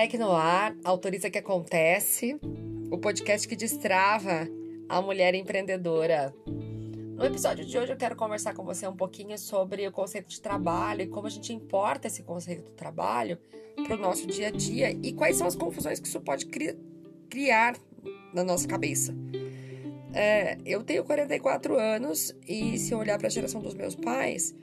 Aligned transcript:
Leque 0.00 0.16
no 0.16 0.30
ar, 0.30 0.76
autoriza 0.84 1.28
que 1.28 1.38
acontece, 1.38 2.38
o 2.88 2.96
podcast 2.98 3.48
que 3.48 3.56
destrava 3.56 4.46
a 4.88 5.02
mulher 5.02 5.34
empreendedora. 5.34 6.32
No 7.16 7.24
episódio 7.24 7.64
de 7.64 7.76
hoje 7.76 7.92
eu 7.94 7.96
quero 7.96 8.14
conversar 8.14 8.54
com 8.54 8.64
você 8.64 8.86
um 8.86 8.94
pouquinho 8.94 9.36
sobre 9.36 9.88
o 9.88 9.90
conceito 9.90 10.28
de 10.28 10.40
trabalho 10.40 11.02
e 11.02 11.08
como 11.08 11.26
a 11.26 11.30
gente 11.30 11.52
importa 11.52 12.06
esse 12.06 12.22
conceito 12.22 12.62
do 12.62 12.70
trabalho 12.76 13.40
para 13.88 13.96
o 13.96 13.98
nosso 13.98 14.24
dia 14.24 14.46
a 14.46 14.50
dia 14.52 14.92
e 15.02 15.12
quais 15.12 15.34
são 15.34 15.48
as 15.48 15.56
confusões 15.56 15.98
que 15.98 16.06
isso 16.06 16.20
pode 16.20 16.46
cri 16.46 16.78
criar 17.28 17.76
na 18.32 18.44
nossa 18.44 18.68
cabeça. 18.68 19.12
É, 20.14 20.58
eu 20.64 20.84
tenho 20.84 21.02
44 21.02 21.76
anos 21.76 22.32
e 22.46 22.78
se 22.78 22.94
eu 22.94 22.98
olhar 23.00 23.18
para 23.18 23.26
a 23.26 23.30
geração 23.30 23.60
dos 23.60 23.74
meus 23.74 23.96
pais, 23.96 24.54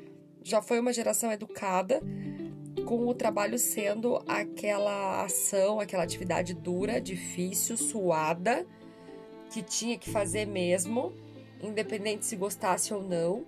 já 0.41 0.61
foi 0.61 0.79
uma 0.79 0.93
geração 0.93 1.29
educada 1.29 2.01
com 2.85 3.07
o 3.07 3.13
trabalho 3.13 3.57
sendo 3.57 4.21
aquela 4.27 5.23
ação, 5.23 5.79
aquela 5.79 6.03
atividade 6.03 6.53
dura, 6.53 7.01
difícil, 7.01 7.75
suada, 7.75 8.65
que 9.49 9.61
tinha 9.61 9.97
que 9.97 10.09
fazer 10.09 10.45
mesmo, 10.45 11.11
independente 11.61 12.25
se 12.25 12.35
gostasse 12.35 12.93
ou 12.93 13.01
não. 13.01 13.43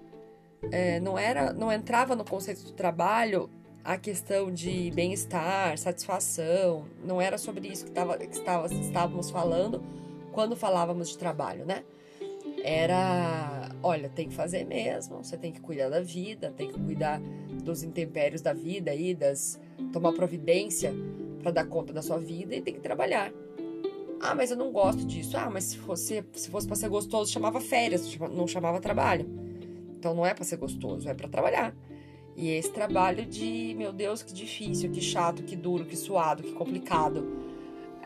É, 0.72 1.00
não 1.00 1.18
era, 1.18 1.54
não 1.54 1.72
entrava 1.72 2.16
no 2.16 2.26
conceito 2.26 2.64
do 2.64 2.72
trabalho 2.72 3.50
a 3.84 3.96
questão 3.98 4.52
de 4.52 4.92
bem-estar, 4.92 5.78
satisfação. 5.78 6.86
Não 7.06 7.22
era 7.22 7.38
sobre 7.38 7.68
isso 7.68 7.86
que, 7.86 7.92
tava, 7.92 8.18
que 8.18 8.36
estávamos 8.36 9.30
falando 9.30 9.84
quando 10.32 10.56
falávamos 10.56 11.10
de 11.10 11.18
trabalho, 11.18 11.66
né? 11.66 11.84
Era, 12.64 13.70
olha, 13.82 14.10
tem 14.10 14.28
que 14.28 14.34
fazer 14.34 14.66
mesmo, 14.66 15.24
você 15.24 15.38
tem 15.38 15.52
que 15.52 15.62
cuidar 15.62 15.90
da 15.90 16.02
vida, 16.02 16.52
tem 16.56 16.68
que 16.68 16.80
cuidar 16.80 17.22
dos 17.64 17.84
intempérios 17.84 18.42
da 18.42 18.54
vida 18.54 18.92
aí, 18.92 19.14
das 19.14 19.60
tomar 19.94 20.14
providência 20.14 20.94
para 21.42 21.52
dar 21.52 21.66
conta 21.66 21.94
da 21.94 22.02
sua 22.02 22.18
vida 22.18 22.56
e 22.56 22.62
tem 22.62 22.74
que 22.74 22.80
trabalhar. 22.80 23.32
Ah, 24.20 24.34
mas 24.34 24.50
eu 24.52 24.58
não 24.58 24.72
gosto 24.72 25.06
disso. 25.06 25.38
Ah, 25.38 25.50
mas 25.50 25.66
se 25.66 25.78
fosse 25.78 26.24
se 26.34 26.50
fosse 26.50 26.68
para 26.68 26.76
ser 26.76 26.90
gostoso, 26.90 27.32
chamava 27.32 27.62
férias, 27.62 28.18
não 28.18 28.48
chamava 28.48 28.80
trabalho. 28.80 29.30
Então 29.98 30.14
não 30.14 30.26
é 30.26 30.34
para 30.34 30.44
ser 30.44 30.58
gostoso, 30.58 31.08
é 31.08 31.14
para 31.14 31.28
trabalhar. 31.28 31.76
E 32.36 32.50
esse 32.50 32.72
trabalho 32.72 33.26
de, 33.26 33.74
meu 33.76 33.92
Deus, 33.92 34.22
que 34.22 34.32
difícil, 34.32 34.92
que 34.92 35.02
chato, 35.02 35.44
que 35.44 35.56
duro, 35.56 35.86
que 35.86 35.96
suado, 35.96 36.44
que 36.44 36.54
complicado. 36.54 37.47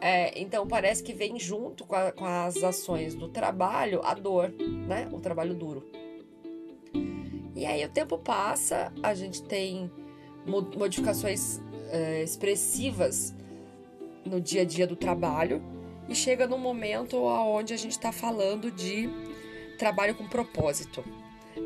É, 0.02 0.42
então 0.42 0.68
parece 0.68 1.04
que 1.04 1.14
vem 1.14 1.40
junto 1.40 1.86
com, 1.86 1.96
a, 1.96 2.12
com 2.12 2.26
as 2.26 2.64
ações 2.64 3.14
do 3.14 3.30
trabalho 3.30 4.02
a 4.04 4.16
dor, 4.16 4.52
né? 4.88 5.08
O 5.12 5.20
trabalho 5.20 5.54
duro. 5.54 5.88
E 7.56 7.66
aí 7.66 7.86
o 7.86 7.90
tempo 7.90 8.18
passa, 8.18 8.92
a 9.04 9.14
gente 9.14 9.44
tem 9.44 9.92
modificações 10.76 11.62
é, 11.92 12.24
expressivas 12.24 13.36
no 14.26 14.42
dia 14.42 14.62
a 14.62 14.66
dia 14.66 14.88
do 14.88 14.96
trabalho 14.96 15.62
e 16.10 16.16
chega 16.16 16.48
num 16.48 16.58
momento 16.58 17.18
onde 17.24 17.74
a 17.74 17.78
gente 17.78 17.92
está 17.92 18.12
falando 18.12 18.72
de 18.72 19.08
trabalho 19.78 20.16
com 20.16 20.28
propósito. 20.28 21.04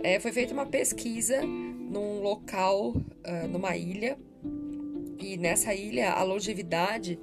É, 0.03 0.19
foi 0.19 0.31
feita 0.31 0.53
uma 0.53 0.65
pesquisa 0.65 1.41
num 1.41 2.21
local, 2.21 2.89
uh, 2.89 3.47
numa 3.49 3.75
ilha, 3.77 4.17
e 5.19 5.37
nessa 5.37 5.73
ilha 5.73 6.11
a 6.11 6.23
longevidade 6.23 7.19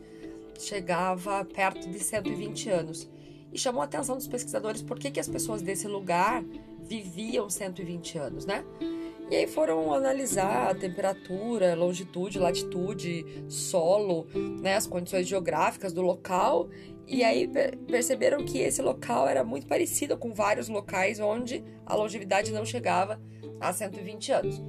chegava 0.58 1.44
perto 1.44 1.88
de 1.88 1.98
120 1.98 2.70
anos. 2.70 3.10
E 3.52 3.58
chamou 3.58 3.82
a 3.82 3.84
atenção 3.84 4.16
dos 4.16 4.26
pesquisadores 4.26 4.82
por 4.82 4.98
que, 4.98 5.10
que 5.10 5.20
as 5.20 5.28
pessoas 5.28 5.60
desse 5.60 5.86
lugar 5.86 6.42
viviam 6.82 7.50
120 7.50 8.18
anos, 8.18 8.46
né? 8.46 8.64
E 9.30 9.36
aí 9.36 9.46
foram 9.46 9.94
analisar 9.94 10.70
a 10.70 10.74
temperatura, 10.74 11.74
longitude, 11.74 12.38
latitude, 12.38 13.24
solo, 13.48 14.26
né, 14.60 14.74
as 14.74 14.86
condições 14.86 15.26
geográficas 15.26 15.92
do 15.92 16.02
local, 16.02 16.68
e 17.06 17.24
aí 17.24 17.48
perceberam 17.86 18.44
que 18.44 18.58
esse 18.58 18.82
local 18.82 19.26
era 19.26 19.42
muito 19.42 19.66
parecido 19.66 20.16
com 20.18 20.34
vários 20.34 20.68
locais 20.68 21.18
onde 21.18 21.64
a 21.86 21.94
longevidade 21.94 22.52
não 22.52 22.64
chegava 22.64 23.20
a 23.60 23.72
120 23.72 24.32
anos. 24.32 24.62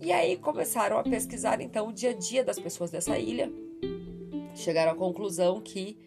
E 0.00 0.10
aí 0.10 0.36
começaram 0.36 0.98
a 0.98 1.02
pesquisar 1.02 1.60
então 1.60 1.88
o 1.88 1.92
dia 1.92 2.10
a 2.10 2.14
dia 2.14 2.42
das 2.42 2.58
pessoas 2.58 2.90
dessa 2.90 3.18
ilha. 3.18 3.52
Chegaram 4.54 4.92
à 4.92 4.94
conclusão 4.94 5.60
que 5.60 5.98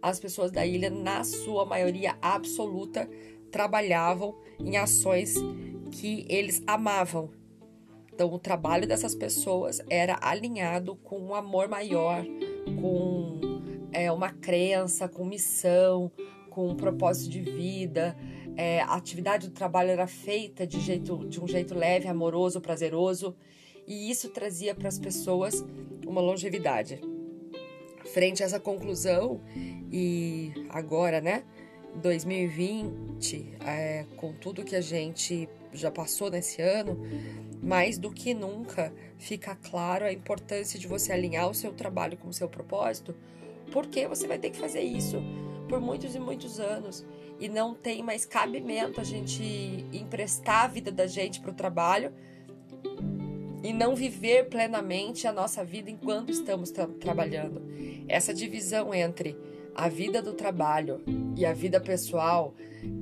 as 0.00 0.20
pessoas 0.20 0.50
da 0.50 0.64
ilha, 0.64 0.90
na 0.90 1.24
sua 1.24 1.64
maioria 1.64 2.16
absoluta, 2.22 3.08
trabalhavam 3.50 4.36
em 4.58 4.76
ações 4.76 5.34
que 5.90 6.24
eles 6.28 6.62
amavam. 6.66 7.30
Então, 8.12 8.32
o 8.32 8.38
trabalho 8.38 8.86
dessas 8.86 9.14
pessoas 9.14 9.80
era 9.88 10.18
alinhado 10.20 10.96
com 10.96 11.20
um 11.20 11.34
amor 11.34 11.68
maior, 11.68 12.24
com 12.80 13.38
é, 13.92 14.10
uma 14.10 14.30
crença, 14.30 15.08
com 15.08 15.24
missão, 15.24 16.10
com 16.50 16.68
um 16.68 16.74
propósito 16.74 17.30
de 17.30 17.40
vida. 17.40 18.16
É, 18.56 18.80
a 18.80 18.94
atividade 18.94 19.48
do 19.48 19.54
trabalho 19.54 19.90
era 19.90 20.06
feita 20.06 20.66
de, 20.66 20.80
jeito, 20.80 21.24
de 21.28 21.40
um 21.40 21.46
jeito 21.46 21.74
leve, 21.74 22.08
amoroso, 22.08 22.60
prazeroso, 22.60 23.36
e 23.86 24.10
isso 24.10 24.28
trazia 24.30 24.74
para 24.74 24.88
as 24.88 24.98
pessoas 24.98 25.64
uma 26.04 26.20
longevidade. 26.20 27.00
Frente 28.12 28.42
a 28.42 28.46
essa 28.46 28.60
conclusão, 28.60 29.40
e 29.92 30.52
agora, 30.70 31.20
né? 31.20 31.44
2020, 31.94 33.56
é, 33.66 34.04
com 34.16 34.32
tudo 34.32 34.64
que 34.64 34.76
a 34.76 34.80
gente 34.80 35.48
já 35.72 35.90
passou 35.90 36.30
nesse 36.30 36.60
ano, 36.62 36.98
mais 37.62 37.98
do 37.98 38.10
que 38.10 38.34
nunca 38.34 38.92
fica 39.18 39.56
claro 39.56 40.04
a 40.04 40.12
importância 40.12 40.78
de 40.78 40.86
você 40.86 41.12
alinhar 41.12 41.48
o 41.48 41.54
seu 41.54 41.72
trabalho 41.72 42.16
com 42.16 42.28
o 42.28 42.32
seu 42.32 42.48
propósito, 42.48 43.14
porque 43.72 44.06
você 44.06 44.26
vai 44.26 44.38
ter 44.38 44.50
que 44.50 44.58
fazer 44.58 44.80
isso 44.80 45.22
por 45.68 45.80
muitos 45.80 46.14
e 46.14 46.18
muitos 46.18 46.58
anos 46.58 47.04
e 47.38 47.48
não 47.48 47.74
tem 47.74 48.02
mais 48.02 48.24
cabimento 48.24 49.00
a 49.00 49.04
gente 49.04 49.86
emprestar 49.92 50.64
a 50.64 50.68
vida 50.68 50.90
da 50.90 51.06
gente 51.06 51.40
para 51.40 51.50
o 51.50 51.54
trabalho 51.54 52.12
e 53.62 53.72
não 53.72 53.94
viver 53.94 54.48
plenamente 54.48 55.26
a 55.26 55.32
nossa 55.32 55.64
vida 55.64 55.90
enquanto 55.90 56.30
estamos 56.30 56.70
tra 56.70 56.86
trabalhando. 56.86 57.62
Essa 58.08 58.32
divisão 58.32 58.94
entre 58.94 59.36
a 59.74 59.88
vida 59.88 60.20
do 60.20 60.32
trabalho 60.32 61.00
e 61.36 61.46
a 61.46 61.52
vida 61.52 61.80
pessoal, 61.80 62.54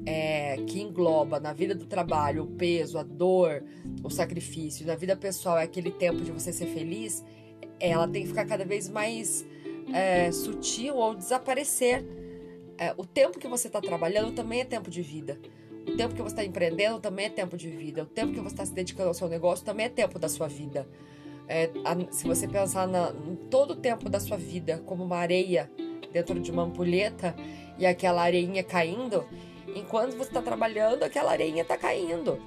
é, 0.04 0.56
que 0.66 0.80
engloba 0.80 1.40
na 1.40 1.52
vida 1.52 1.74
do 1.74 1.86
trabalho 1.86 2.44
o 2.44 2.46
peso, 2.46 2.98
a 2.98 3.02
dor, 3.02 3.62
o 4.02 4.10
sacrifício, 4.10 4.86
na 4.86 4.94
vida 4.94 5.16
pessoal 5.16 5.58
é 5.58 5.62
aquele 5.62 5.90
tempo 5.90 6.20
de 6.20 6.30
você 6.30 6.52
ser 6.52 6.66
feliz, 6.66 7.24
ela 7.80 8.06
tem 8.06 8.22
que 8.22 8.28
ficar 8.28 8.44
cada 8.44 8.64
vez 8.64 8.88
mais 8.88 9.46
é, 9.92 10.30
sutil 10.32 10.96
ou 10.96 11.14
desaparecer. 11.14 12.04
É, 12.78 12.92
o 12.96 13.06
tempo 13.06 13.38
que 13.38 13.48
você 13.48 13.68
está 13.68 13.80
trabalhando 13.80 14.34
também 14.34 14.60
é 14.60 14.64
tempo 14.64 14.90
de 14.90 15.00
vida. 15.00 15.38
O 15.86 15.96
tempo 15.96 16.14
que 16.14 16.22
você 16.22 16.34
está 16.34 16.44
empreendendo 16.44 16.98
também 17.00 17.26
é 17.26 17.30
tempo 17.30 17.56
de 17.56 17.70
vida. 17.70 18.02
O 18.02 18.06
tempo 18.06 18.32
que 18.32 18.40
você 18.40 18.54
está 18.54 18.66
se 18.66 18.72
dedicando 18.72 19.08
ao 19.08 19.14
seu 19.14 19.28
negócio 19.28 19.64
também 19.64 19.86
é 19.86 19.88
tempo 19.88 20.18
da 20.18 20.28
sua 20.28 20.48
vida. 20.48 20.86
É, 21.48 21.70
a, 21.84 22.12
se 22.12 22.26
você 22.26 22.48
pensar 22.48 22.86
na, 22.88 23.12
em 23.26 23.36
todo 23.48 23.72
o 23.72 23.76
tempo 23.76 24.08
da 24.08 24.18
sua 24.18 24.36
vida 24.36 24.82
como 24.84 25.04
uma 25.04 25.16
areia 25.16 25.70
dentro 26.12 26.40
de 26.40 26.50
uma 26.50 26.62
ampulheta 26.62 27.34
e 27.78 27.86
aquela 27.86 28.22
areinha 28.22 28.64
caindo, 28.64 29.24
enquanto 29.74 30.16
você 30.16 30.30
está 30.30 30.42
trabalhando, 30.42 31.02
aquela 31.02 31.30
areinha 31.30 31.62
está 31.62 31.76
caindo. 31.76 32.40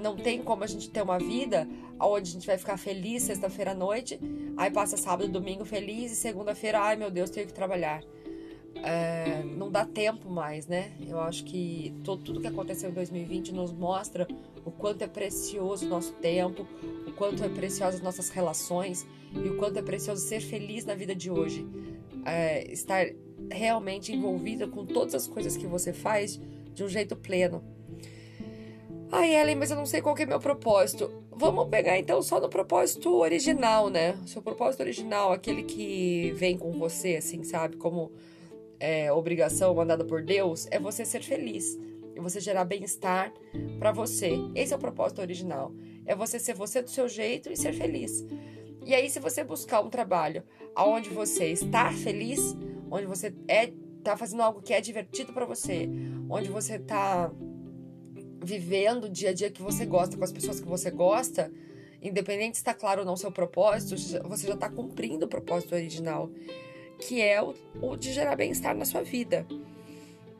Não 0.00 0.16
tem 0.16 0.42
como 0.42 0.62
a 0.62 0.66
gente 0.66 0.90
ter 0.90 1.02
uma 1.02 1.18
vida 1.18 1.66
onde 1.98 2.30
a 2.30 2.32
gente 2.32 2.46
vai 2.46 2.56
ficar 2.56 2.76
feliz 2.76 3.24
sexta-feira 3.24 3.72
à 3.72 3.74
noite, 3.74 4.18
aí 4.56 4.70
passa 4.70 4.96
sábado 4.96 5.28
domingo 5.28 5.64
feliz 5.64 6.12
e 6.12 6.16
segunda-feira, 6.16 6.80
ai 6.80 6.96
meu 6.96 7.10
Deus, 7.10 7.30
tenho 7.30 7.46
que 7.46 7.52
trabalhar. 7.52 8.02
É, 8.76 9.42
não 9.44 9.70
dá 9.70 9.84
tempo 9.84 10.30
mais, 10.30 10.66
né? 10.66 10.92
Eu 11.06 11.20
acho 11.20 11.44
que 11.44 11.94
todo, 12.02 12.22
tudo 12.22 12.40
que 12.40 12.46
aconteceu 12.46 12.90
em 12.90 12.94
2020 12.94 13.52
nos 13.52 13.72
mostra 13.72 14.26
o 14.64 14.70
quanto 14.70 15.02
é 15.02 15.06
precioso 15.06 15.86
o 15.86 15.88
nosso 15.88 16.12
tempo, 16.14 16.66
o 17.06 17.12
quanto 17.12 17.44
é 17.44 17.48
precioso 17.48 17.96
as 17.96 18.02
nossas 18.02 18.30
relações 18.30 19.06
e 19.34 19.48
o 19.48 19.56
quanto 19.56 19.78
é 19.78 19.82
precioso 19.82 20.26
ser 20.26 20.40
feliz 20.40 20.84
na 20.84 20.94
vida 20.94 21.14
de 21.14 21.30
hoje 21.30 21.66
é, 22.24 22.70
estar 22.72 23.06
realmente 23.50 24.12
envolvida 24.12 24.66
com 24.66 24.84
todas 24.84 25.14
as 25.14 25.26
coisas 25.26 25.56
que 25.56 25.66
você 25.66 25.92
faz 25.92 26.40
de 26.74 26.84
um 26.84 26.88
jeito 26.88 27.16
pleno. 27.16 27.62
Ai, 29.12 29.34
Ellen, 29.34 29.56
mas 29.56 29.70
eu 29.70 29.76
não 29.76 29.86
sei 29.86 30.00
qual 30.00 30.16
é 30.16 30.26
meu 30.26 30.38
propósito. 30.38 31.10
Vamos 31.32 31.68
pegar 31.68 31.98
então 31.98 32.22
só 32.22 32.38
no 32.38 32.48
propósito 32.48 33.12
original, 33.16 33.88
né? 33.88 34.16
Seu 34.26 34.40
propósito 34.40 34.80
original, 34.80 35.32
aquele 35.32 35.64
que 35.64 36.32
vem 36.36 36.56
com 36.56 36.70
você, 36.72 37.16
assim, 37.16 37.42
sabe? 37.42 37.76
Como 37.76 38.12
é, 38.80 39.12
obrigação 39.12 39.74
mandada 39.74 40.04
por 40.04 40.22
Deus, 40.22 40.66
é 40.70 40.78
você 40.78 41.04
ser 41.04 41.22
feliz. 41.22 41.78
E 42.16 42.18
você 42.18 42.40
gerar 42.40 42.64
bem-estar 42.64 43.32
para 43.78 43.92
você. 43.92 44.32
Esse 44.54 44.72
é 44.72 44.76
o 44.76 44.80
propósito 44.80 45.20
original. 45.20 45.72
É 46.04 46.14
você 46.14 46.40
ser 46.40 46.54
você 46.54 46.82
do 46.82 46.90
seu 46.90 47.08
jeito 47.08 47.52
e 47.52 47.56
ser 47.56 47.72
feliz. 47.72 48.26
E 48.84 48.94
aí, 48.94 49.08
se 49.08 49.20
você 49.20 49.44
buscar 49.44 49.80
um 49.80 49.90
trabalho 49.90 50.42
onde 50.76 51.10
você 51.10 51.46
está 51.52 51.92
feliz, 51.92 52.56
onde 52.90 53.06
você 53.06 53.32
é 53.46 53.72
tá 54.02 54.16
fazendo 54.16 54.42
algo 54.42 54.62
que 54.62 54.72
é 54.72 54.80
divertido 54.80 55.32
para 55.32 55.44
você, 55.44 55.88
onde 56.28 56.48
você 56.48 56.78
tá 56.78 57.30
vivendo 58.42 59.04
o 59.04 59.08
dia 59.08 59.30
a 59.30 59.32
dia 59.32 59.50
que 59.50 59.62
você 59.62 59.84
gosta 59.84 60.16
com 60.16 60.24
as 60.24 60.32
pessoas 60.32 60.58
que 60.58 60.66
você 60.66 60.90
gosta, 60.90 61.52
independente 62.00 62.56
se 62.56 62.62
está 62.62 62.72
claro 62.72 63.00
ou 63.00 63.06
não 63.06 63.16
seu 63.16 63.30
propósito, 63.30 63.96
você 64.26 64.46
já 64.46 64.54
está 64.54 64.70
cumprindo 64.70 65.26
o 65.26 65.28
propósito 65.28 65.74
original. 65.74 66.30
Que 67.00 67.20
é 67.20 67.42
o, 67.42 67.54
o 67.80 67.96
de 67.96 68.12
gerar 68.12 68.36
bem-estar 68.36 68.76
na 68.76 68.84
sua 68.84 69.02
vida. 69.02 69.46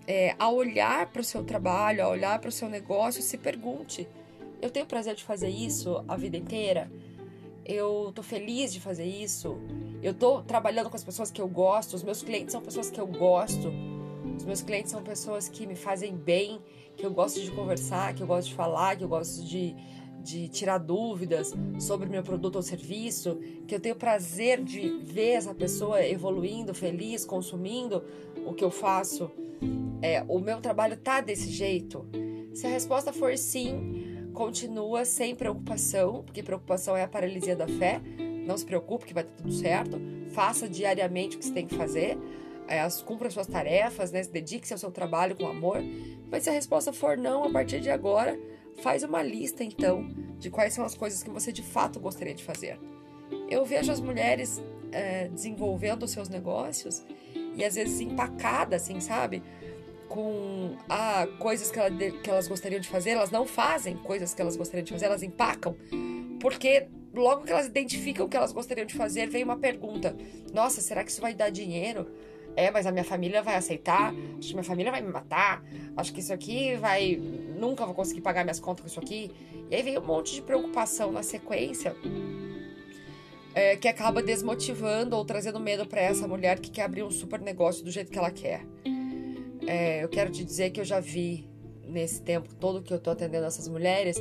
É, 0.07 0.35
a 0.39 0.51
olhar 0.51 1.07
para 1.07 1.21
o 1.21 1.25
seu 1.25 1.45
trabalho, 1.45 2.05
a 2.05 2.09
olhar 2.09 2.39
para 2.39 2.49
o 2.49 2.53
seu 2.53 2.69
negócio, 2.69 3.23
se 3.23 3.39
pergunte: 3.39 4.09
eu 4.61 4.71
tenho 4.71 4.87
prazer 4.87 5.15
de 5.15 5.25
fazer 5.25 5.49
isso 5.49 6.05
a 6.07 6.17
vida 6.17 6.37
inteira? 6.37 6.91
Eu 7.65 8.11
tô 8.15 8.23
feliz 8.23 8.73
de 8.73 8.81
fazer 8.81 9.05
isso? 9.05 9.57
Eu 10.03 10.13
tô 10.13 10.43
trabalhando 10.43 10.91
com 10.91 10.97
as 10.97 11.05
pessoas 11.05 11.31
que 11.31 11.41
eu 11.41 11.49
gosto? 11.49 11.95
Os 11.95 12.03
meus 12.03 12.23
clientes 12.23 12.53
são 12.53 12.61
pessoas 12.61 12.91
que 12.91 13.01
eu 13.01 13.07
gosto? 13.07 13.73
Os 14.37 14.45
meus 14.45 14.63
clientes 14.63 14.91
são 14.91 15.03
pessoas 15.03 15.49
que 15.49 15.67
me 15.67 15.77
fazem 15.77 16.17
bem, 16.17 16.61
que 16.97 17.05
eu 17.05 17.13
gosto 17.13 17.41
de 17.41 17.51
conversar, 17.51 18.15
que 18.15 18.23
eu 18.23 18.27
gosto 18.27 18.49
de 18.49 18.55
falar, 18.55 18.97
que 18.97 19.05
eu 19.05 19.09
gosto 19.09 19.45
de, 19.45 19.77
de 20.23 20.49
tirar 20.49 20.79
dúvidas 20.79 21.53
sobre 21.79 22.09
meu 22.09 22.23
produto 22.23 22.57
ou 22.57 22.63
serviço, 22.63 23.39
que 23.67 23.75
eu 23.75 23.81
tenho 23.81 23.97
prazer 23.97 24.63
de 24.63 24.99
ver 25.03 25.31
essa 25.31 25.55
pessoa 25.55 26.05
evoluindo, 26.05 26.75
feliz, 26.75 27.25
consumindo 27.25 28.05
o 28.47 28.53
que 28.53 28.65
eu 28.65 28.71
faço. 28.71 29.31
É, 30.03 30.25
o 30.29 30.39
meu 30.39 30.61
trabalho 30.61 30.97
tá 30.97 31.21
desse 31.21 31.51
jeito? 31.51 32.07
Se 32.55 32.67
a 32.67 32.71
resposta 32.71 33.13
for 33.13 33.37
sim, 33.37 34.31
continua 34.33 35.05
sem 35.05 35.35
preocupação, 35.35 36.23
porque 36.25 36.43
preocupação 36.43 36.97
é 36.97 37.03
a 37.03 37.09
paralisia 37.09 37.57
da 37.57 37.69
fé. 37.69 38.01
Não 38.47 38.57
se 38.57 38.65
preocupe 38.65 39.07
que 39.07 39.15
vai 39.15 39.23
estar 39.23 39.37
tudo 39.37 39.53
certo. 39.53 40.01
Faça 40.31 40.69
diariamente 40.69 41.37
o 41.37 41.39
que 41.39 41.45
você 41.45 41.53
tem 41.53 41.67
que 41.67 41.75
fazer. 41.75 42.19
É, 42.67 42.87
cumpra 43.05 43.29
suas 43.31 43.47
tarefas, 43.47 44.13
né? 44.13 44.23
dedique-se 44.23 44.73
ao 44.73 44.79
seu 44.79 44.91
trabalho 44.91 45.37
com 45.37 45.47
amor. 45.47 45.83
Mas 46.31 46.45
se 46.45 46.51
a 46.51 46.53
resposta 46.53 46.93
for 46.93 47.19
não, 47.19 47.45
a 47.45 47.51
partir 47.51 47.81
de 47.81 47.91
agora, 47.91 48.39
faz 48.83 49.03
uma 49.03 49.23
lista 49.23 49.63
então 49.63 50.09
de 50.39 50.51
quais 50.51 50.73
são 50.73 50.85
as 50.85 50.95
coisas 50.95 51.23
que 51.23 51.31
você 51.31 51.53
de 51.53 51.63
fato 51.63 52.01
gostaria 52.01 52.35
de 52.35 52.43
fazer. 52.43 52.79
Eu 53.49 53.65
vejo 53.65 53.93
as 53.93 54.01
mulheres 54.01 54.63
é, 54.93 55.29
desenvolvendo 55.29 56.07
seus 56.09 56.29
negócios 56.29 57.05
e 57.55 57.65
às 57.65 57.75
vezes 57.75 58.01
empacadas, 58.01 58.83
assim, 58.83 59.01
sabe? 59.01 59.43
Com 60.09 60.77
ah, 60.89 61.27
coisas 61.39 61.71
que, 61.71 61.79
ela, 61.79 61.91
que 61.91 62.29
elas 62.29 62.49
gostariam 62.49 62.81
de 62.81 62.89
fazer, 62.89 63.11
elas 63.11 63.31
não 63.31 63.47
fazem 63.47 63.97
coisas 63.97 64.35
que 64.35 64.43
elas 64.43 64.57
gostariam 64.57 64.85
de 64.85 64.93
fazer, 64.93 65.07
elas 65.07 65.23
empacam, 65.23 65.77
porque 66.41 66.89
logo 67.15 67.45
que 67.45 67.53
elas 67.53 67.67
identificam 67.67 68.27
o 68.27 68.29
que 68.29 68.37
elas 68.37 68.53
gostariam 68.53 68.87
de 68.87 68.95
fazer, 68.95 69.29
vem 69.29 69.45
uma 69.45 69.57
pergunta: 69.57 70.17
Nossa, 70.53 70.81
será 70.81 71.05
que 71.05 71.11
isso 71.11 71.21
vai 71.21 71.35
dar 71.35 71.51
dinheiro? 71.51 72.09
É, 72.57 72.71
mas 72.71 72.85
a 72.87 72.91
minha 72.91 73.05
família 73.05 73.43
vai 73.43 73.55
aceitar, 73.55 74.13
acho 74.39 74.49
que 74.49 74.55
minha 74.55 74.65
família 74.65 74.91
vai 74.91 75.01
me 75.01 75.11
matar, 75.11 75.63
acho 75.97 76.13
que 76.13 76.21
isso 76.21 76.33
aqui 76.33 76.77
vai. 76.77 77.21
Nunca 77.61 77.85
vou 77.85 77.95
conseguir 77.95 78.23
pagar 78.23 78.43
minhas 78.43 78.59
contas 78.59 78.83
com 78.83 78.89
isso 78.89 79.01
aqui. 79.01 79.31
E 79.71 79.75
aí 79.75 79.83
vem 79.83 79.99
um 79.99 80.05
monte 80.05 80.35
de 80.35 80.43
preocupação 80.43 81.13
na 81.13 81.23
sequência 81.23 81.95
é, 83.55 83.77
que 83.77 83.87
acaba 83.87 84.23
desmotivando 84.23 85.17
ou 85.17 85.25
trazendo 85.25 85.61
medo 85.61 85.87
para 85.87 86.01
essa 86.01 86.27
mulher 86.27 86.59
que 86.59 86.71
quer 86.71 86.83
abrir 86.83 87.03
um 87.03 87.11
super 87.11 87.41
negócio 87.41 87.85
do 87.85 87.91
jeito 87.91 88.11
que 88.11 88.19
ela 88.19 88.31
quer. 88.31 88.65
É, 89.67 90.03
eu 90.03 90.09
quero 90.09 90.31
te 90.31 90.43
dizer 90.45 90.71
que 90.71 90.81
eu 90.81 90.85
já 90.85 91.01
vi 91.01 91.49
nesse 91.87 92.23
tempo 92.23 92.55
todo 92.55 92.83
que 92.83 92.93
eu 92.93 92.99
tô 92.99 93.11
atendendo 93.11 93.47
essas 93.47 93.69
mulheres, 93.69 94.17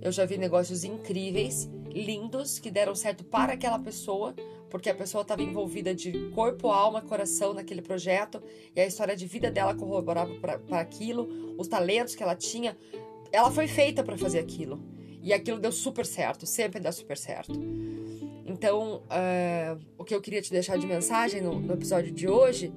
eu 0.00 0.12
já 0.12 0.24
vi 0.24 0.36
negócios 0.38 0.84
incríveis, 0.84 1.68
lindos, 1.92 2.58
que 2.58 2.70
deram 2.70 2.94
certo 2.94 3.24
para 3.24 3.52
aquela 3.52 3.78
pessoa, 3.78 4.34
porque 4.70 4.90
a 4.90 4.94
pessoa 4.94 5.22
estava 5.22 5.42
envolvida 5.42 5.94
de 5.94 6.30
corpo, 6.30 6.68
alma, 6.68 7.00
coração 7.00 7.54
naquele 7.54 7.82
projeto 7.82 8.42
e 8.74 8.80
a 8.80 8.86
história 8.86 9.16
de 9.16 9.26
vida 9.26 9.50
dela 9.50 9.74
corroborava 9.74 10.34
para 10.34 10.80
aquilo, 10.80 11.54
os 11.58 11.68
talentos 11.68 12.14
que 12.14 12.22
ela 12.22 12.34
tinha. 12.34 12.76
Ela 13.32 13.50
foi 13.50 13.66
feita 13.66 14.02
para 14.02 14.16
fazer 14.16 14.38
aquilo 14.38 14.80
e 15.22 15.32
aquilo 15.32 15.58
deu 15.58 15.72
super 15.72 16.06
certo, 16.06 16.46
sempre 16.46 16.80
dá 16.80 16.92
super 16.92 17.16
certo. 17.16 17.52
Então, 18.46 19.02
uh, 19.04 19.80
o 19.98 20.04
que 20.04 20.14
eu 20.14 20.20
queria 20.20 20.40
te 20.40 20.50
deixar 20.50 20.78
de 20.78 20.86
mensagem 20.86 21.42
no, 21.42 21.58
no, 21.60 21.74
episódio 21.74 22.10
de 22.10 22.26
hoje 22.26 22.72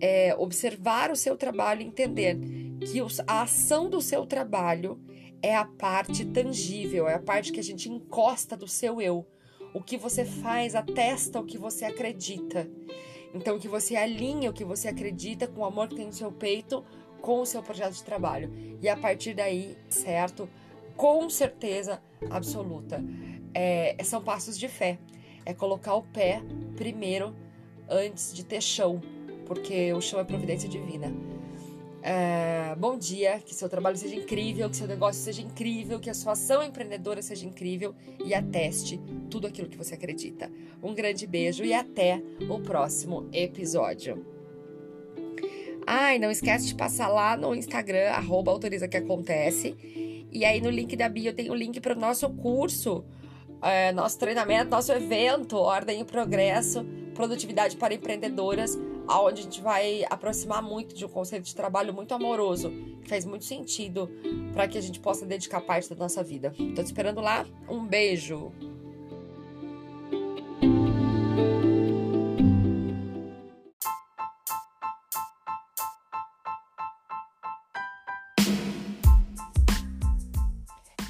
é 0.00 0.34
observar 0.36 1.10
o 1.10 1.16
seu 1.16 1.36
trabalho 1.36 1.82
e 1.82 1.84
entender 1.84 2.36
que 2.80 3.00
a 3.26 3.42
ação 3.42 3.88
do 3.88 4.00
seu 4.00 4.26
trabalho 4.26 5.00
é 5.42 5.54
a 5.54 5.64
parte 5.64 6.24
tangível, 6.24 7.08
é 7.08 7.14
a 7.14 7.20
parte 7.20 7.52
que 7.52 7.60
a 7.60 7.62
gente 7.62 7.88
encosta 7.88 8.56
do 8.56 8.66
seu 8.66 9.00
eu. 9.00 9.26
O 9.74 9.82
que 9.82 9.96
você 9.96 10.24
faz 10.24 10.74
atesta 10.74 11.40
o 11.40 11.44
que 11.44 11.58
você 11.58 11.84
acredita. 11.84 12.68
Então, 13.34 13.58
que 13.58 13.68
você 13.68 13.94
alinha 13.94 14.50
o 14.50 14.54
que 14.54 14.64
você 14.64 14.88
acredita 14.88 15.46
com 15.46 15.60
o 15.60 15.64
amor 15.64 15.88
que 15.88 15.96
tem 15.96 16.06
no 16.06 16.12
seu 16.12 16.32
peito 16.32 16.84
com 17.20 17.40
o 17.40 17.46
seu 17.46 17.62
projeto 17.62 17.94
de 17.94 18.04
trabalho. 18.04 18.52
E 18.80 18.88
a 18.88 18.96
partir 18.96 19.34
daí, 19.34 19.76
certo? 19.88 20.48
Com 20.96 21.28
certeza 21.28 22.02
absoluta 22.30 23.02
é, 23.54 23.96
são 24.04 24.22
passos 24.22 24.58
de 24.58 24.68
fé. 24.68 24.98
É 25.44 25.54
colocar 25.54 25.94
o 25.94 26.02
pé 26.02 26.42
primeiro 26.76 27.34
antes 27.88 28.34
de 28.34 28.44
ter 28.44 28.60
chão, 28.60 29.00
porque 29.46 29.92
o 29.92 30.00
chão 30.00 30.20
é 30.20 30.24
providência 30.24 30.68
divina. 30.68 31.12
É, 32.02 32.76
bom 32.76 32.96
dia, 32.96 33.40
que 33.44 33.54
seu 33.54 33.68
trabalho 33.68 33.96
seja 33.96 34.14
incrível, 34.14 34.70
que 34.70 34.76
seu 34.76 34.86
negócio 34.86 35.20
seja 35.22 35.42
incrível, 35.42 35.98
que 35.98 36.08
a 36.08 36.14
sua 36.14 36.32
ação 36.32 36.62
empreendedora 36.62 37.20
seja 37.20 37.46
incrível 37.46 37.94
e 38.24 38.32
ateste 38.32 39.00
tudo 39.30 39.46
aquilo 39.46 39.68
que 39.68 39.76
você 39.76 39.94
acredita. 39.94 40.50
Um 40.82 40.94
grande 40.94 41.26
beijo 41.26 41.64
e 41.64 41.72
até 41.72 42.22
o 42.48 42.60
próximo 42.60 43.28
episódio. 43.32 44.24
Ai, 45.86 46.18
não 46.18 46.30
esquece 46.30 46.66
de 46.66 46.74
passar 46.74 47.08
lá 47.08 47.36
no 47.36 47.54
Instagram, 47.54 48.10
arroba 48.10 48.52
autoriza 48.52 48.86
que 48.86 48.96
acontece. 48.96 49.74
E 50.30 50.44
aí 50.44 50.60
no 50.60 50.70
link 50.70 50.94
da 50.94 51.08
bio 51.08 51.32
tem 51.32 51.50
o 51.50 51.54
link 51.54 51.80
para 51.80 51.96
o 51.96 51.98
nosso 51.98 52.28
curso 52.30 53.04
é, 53.62 53.92
nosso 53.92 54.18
treinamento, 54.18 54.70
nosso 54.70 54.92
evento, 54.92 55.56
Ordem 55.56 56.00
e 56.00 56.04
Progresso, 56.04 56.84
Produtividade 57.14 57.76
para 57.76 57.94
Empreendedoras, 57.94 58.78
onde 59.08 59.40
a 59.40 59.44
gente 59.44 59.60
vai 59.60 60.04
aproximar 60.10 60.62
muito 60.62 60.94
de 60.94 61.04
um 61.04 61.08
conceito 61.08 61.44
de 61.44 61.54
trabalho 61.54 61.94
muito 61.94 62.12
amoroso, 62.12 62.70
que 63.02 63.08
faz 63.08 63.24
muito 63.24 63.44
sentido 63.44 64.10
para 64.52 64.68
que 64.68 64.76
a 64.76 64.80
gente 64.80 65.00
possa 65.00 65.24
dedicar 65.24 65.60
parte 65.60 65.88
da 65.88 65.96
nossa 65.96 66.22
vida. 66.22 66.52
Estou 66.58 66.84
te 66.84 66.86
esperando 66.86 67.20
lá. 67.20 67.46
Um 67.68 67.86
beijo! 67.86 68.52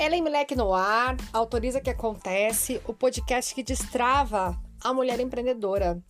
Ellen 0.00 0.22
Moleque 0.22 0.54
no 0.54 0.72
ar, 0.72 1.16
autoriza 1.32 1.80
que 1.80 1.90
acontece, 1.90 2.80
o 2.87 2.94
podcast 2.94 3.54
que 3.54 3.62
destrava 3.62 4.56
a 4.80 4.94
mulher 4.94 5.18
empreendedora. 5.20 6.02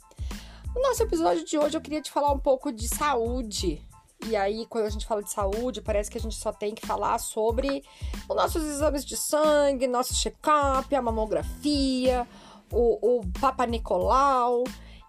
No 0.78 0.84
nosso 0.90 1.02
episódio 1.02 1.44
de 1.44 1.58
hoje 1.58 1.76
eu 1.76 1.80
queria 1.80 2.00
te 2.00 2.08
falar 2.08 2.30
um 2.30 2.38
pouco 2.38 2.70
de 2.70 2.86
saúde. 2.86 3.84
E 4.28 4.36
aí, 4.36 4.64
quando 4.66 4.84
a 4.84 4.90
gente 4.90 5.04
fala 5.04 5.24
de 5.24 5.30
saúde, 5.32 5.82
parece 5.82 6.08
que 6.08 6.16
a 6.16 6.20
gente 6.20 6.36
só 6.36 6.52
tem 6.52 6.72
que 6.72 6.86
falar 6.86 7.18
sobre 7.18 7.82
os 8.28 8.36
nossos 8.36 8.62
exames 8.62 9.04
de 9.04 9.16
sangue, 9.16 9.88
nosso 9.88 10.14
check-up, 10.14 10.94
a 10.94 11.02
mamografia, 11.02 12.24
o, 12.70 13.18
o 13.18 13.26
Papa 13.40 13.66
Nicolau. 13.66 14.62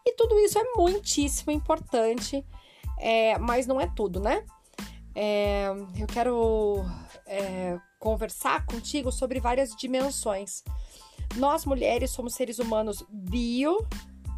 E 0.03 0.15
tudo 0.15 0.39
isso 0.39 0.57
é 0.57 0.63
muitíssimo 0.75 1.51
importante, 1.51 2.43
é, 2.97 3.37
mas 3.37 3.67
não 3.67 3.79
é 3.79 3.85
tudo, 3.95 4.19
né? 4.19 4.43
É, 5.13 5.67
eu 5.99 6.07
quero 6.07 6.83
é, 7.27 7.79
conversar 7.99 8.65
contigo 8.65 9.11
sobre 9.11 9.39
várias 9.39 9.75
dimensões. 9.75 10.63
Nós 11.35 11.63
mulheres 11.63 12.09
somos 12.09 12.33
seres 12.33 12.57
humanos 12.57 13.05
bio, 13.07 13.87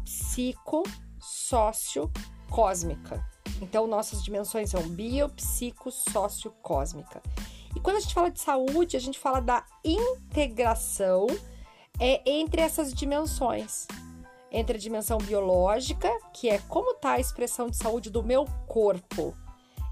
psico, 0.04 0.82
sócio, 1.22 2.10
cósmica. 2.50 3.24
Então, 3.60 3.86
nossas 3.86 4.22
dimensões 4.24 4.70
são 4.70 4.82
bio, 4.82 5.28
psico, 5.28 5.90
sócio. 5.90 6.52
E 7.74 7.80
quando 7.80 7.96
a 7.96 8.00
gente 8.00 8.12
fala 8.12 8.30
de 8.30 8.40
saúde, 8.40 8.96
a 8.96 9.00
gente 9.00 9.18
fala 9.18 9.40
da 9.40 9.64
integração 9.84 11.26
é, 11.98 12.20
entre 12.28 12.60
essas 12.60 12.92
dimensões. 12.92 13.86
Entre 14.50 14.76
a 14.76 14.80
dimensão 14.80 15.16
biológica, 15.18 16.10
que 16.34 16.50
é 16.50 16.58
como 16.68 16.90
está 16.90 17.12
a 17.12 17.20
expressão 17.20 17.70
de 17.70 17.76
saúde 17.76 18.10
do 18.10 18.22
meu 18.22 18.44
corpo, 18.66 19.34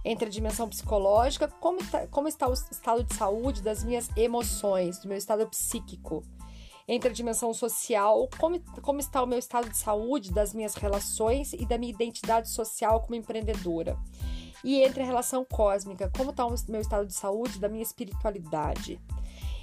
entre 0.05 0.27
a 0.27 0.31
dimensão 0.31 0.69
psicológica, 0.69 1.49
como, 1.49 1.79
tá, 1.91 2.07
como 2.09 2.29
está 2.29 2.49
o 2.49 2.53
estado 2.53 3.05
de 3.05 3.15
saúde 3.15 3.63
das 3.63 3.85
minhas 3.85 4.09
emoções, 4.17 4.99
do 4.99 5.09
meu 5.09 5.17
estado 5.17 5.47
psíquico. 5.47 6.23
Entre 6.93 7.09
a 7.09 7.13
dimensão 7.13 7.55
social, 7.55 8.29
como, 8.37 8.61
como 8.83 8.99
está 8.99 9.23
o 9.23 9.27
meu 9.27 9.39
estado 9.39 9.69
de 9.71 9.77
saúde 9.77 10.33
das 10.33 10.53
minhas 10.53 10.75
relações 10.75 11.53
e 11.53 11.65
da 11.65 11.79
minha 11.79 11.93
identidade 11.93 12.49
social 12.49 13.01
como 13.01 13.15
empreendedora. 13.15 13.97
E 14.65 14.83
entre 14.83 15.05
a 15.05 15.07
relação 15.07 15.45
cósmica, 15.45 16.11
como 16.17 16.31
está 16.33 16.45
o 16.45 16.57
meu 16.69 16.81
estado 16.81 17.07
de 17.07 17.15
saúde 17.15 17.61
da 17.61 17.69
minha 17.69 17.85
espiritualidade. 17.85 19.01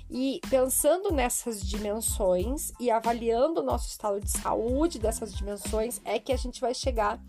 E 0.09 0.39
pensando 0.49 1.11
nessas 1.11 1.61
dimensões 1.61 2.71
e 2.79 2.89
avaliando 2.89 3.59
o 3.59 3.65
nosso 3.65 3.89
estado 3.89 4.21
de 4.21 4.31
saúde 4.31 4.97
dessas 4.97 5.35
dimensões, 5.35 5.99
é 6.05 6.17
que 6.19 6.31
a 6.31 6.37
gente 6.37 6.61
vai 6.61 6.73
chegar 6.73 7.19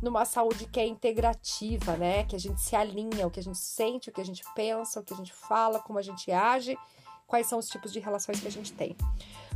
numa 0.00 0.24
saúde 0.24 0.64
que 0.64 0.80
é 0.80 0.86
integrativa, 0.86 1.94
né? 1.98 2.24
Que 2.24 2.36
a 2.36 2.40
gente 2.40 2.58
se 2.58 2.74
alinha, 2.74 3.26
o 3.26 3.30
que 3.30 3.40
a 3.40 3.42
gente 3.42 3.58
sente, 3.58 4.08
o 4.08 4.12
que 4.14 4.20
a 4.22 4.24
gente 4.24 4.42
pensa, 4.54 4.98
o 4.98 5.04
que 5.04 5.12
a 5.12 5.16
gente 5.16 5.34
fala, 5.34 5.78
como 5.78 5.98
a 5.98 6.02
gente 6.02 6.32
age, 6.32 6.74
quais 7.26 7.46
são 7.46 7.58
os 7.58 7.68
tipos 7.68 7.92
de 7.92 8.00
relações 8.00 8.40
que 8.40 8.48
a 8.48 8.50
gente 8.50 8.72
tem. 8.72 8.96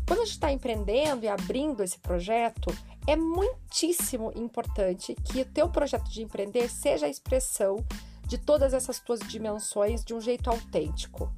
Quando 0.06 0.20
a 0.20 0.24
gente 0.24 0.34
está 0.34 0.52
empreendendo 0.52 1.24
e 1.24 1.28
abrindo 1.28 1.82
esse 1.82 1.98
projeto, 1.98 2.72
é 3.08 3.16
muitíssimo 3.16 4.32
importante 4.36 5.14
que 5.24 5.40
o 5.40 5.44
teu 5.44 5.68
projeto 5.68 6.08
de 6.08 6.22
empreender 6.22 6.68
seja 6.68 7.06
a 7.06 7.08
expressão 7.08 7.84
de 8.24 8.38
todas 8.38 8.72
essas 8.72 9.00
tuas 9.00 9.18
dimensões 9.20 10.04
de 10.04 10.14
um 10.14 10.20
jeito 10.20 10.48
autêntico. 10.48 11.32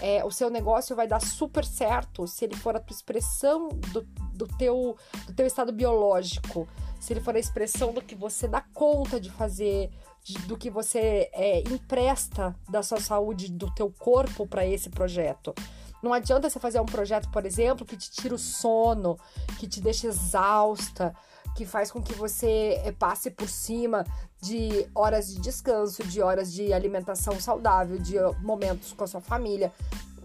É, 0.00 0.24
o 0.24 0.30
seu 0.30 0.50
negócio 0.50 0.96
vai 0.96 1.06
dar 1.06 1.20
super 1.20 1.64
certo 1.64 2.26
se 2.26 2.44
ele 2.44 2.56
for 2.56 2.76
a 2.76 2.80
tua 2.80 2.94
expressão 2.94 3.68
do, 3.68 4.02
do, 4.34 4.46
teu, 4.46 4.96
do 5.26 5.34
teu 5.34 5.46
estado 5.46 5.72
biológico, 5.72 6.68
se 7.00 7.12
ele 7.12 7.20
for 7.20 7.34
a 7.34 7.38
expressão 7.38 7.92
do 7.92 8.02
que 8.02 8.14
você 8.14 8.46
dá 8.48 8.60
conta 8.60 9.18
de 9.18 9.30
fazer, 9.30 9.90
de, 10.22 10.34
do 10.40 10.56
que 10.56 10.68
você 10.68 11.30
é, 11.32 11.60
empresta 11.60 12.54
da 12.68 12.82
sua 12.82 13.00
saúde, 13.00 13.50
do 13.50 13.72
teu 13.74 13.90
corpo 13.90 14.46
para 14.46 14.66
esse 14.66 14.90
projeto. 14.90 15.54
Não 16.02 16.12
adianta 16.12 16.48
você 16.48 16.58
fazer 16.58 16.80
um 16.80 16.86
projeto, 16.86 17.28
por 17.30 17.44
exemplo, 17.44 17.86
que 17.86 17.96
te 17.96 18.10
tira 18.10 18.34
o 18.34 18.38
sono, 18.38 19.18
que 19.58 19.66
te 19.66 19.80
deixa 19.80 20.06
exausta, 20.06 21.14
que 21.56 21.64
faz 21.64 21.90
com 21.90 22.02
que 22.02 22.12
você 22.14 22.80
eh, 22.84 22.92
passe 22.92 23.30
por 23.30 23.48
cima 23.48 24.04
de 24.40 24.86
horas 24.94 25.28
de 25.28 25.40
descanso, 25.40 26.04
de 26.04 26.20
horas 26.20 26.52
de 26.52 26.72
alimentação 26.72 27.40
saudável, 27.40 27.98
de 27.98 28.16
momentos 28.42 28.92
com 28.92 29.04
a 29.04 29.06
sua 29.06 29.20
família. 29.20 29.72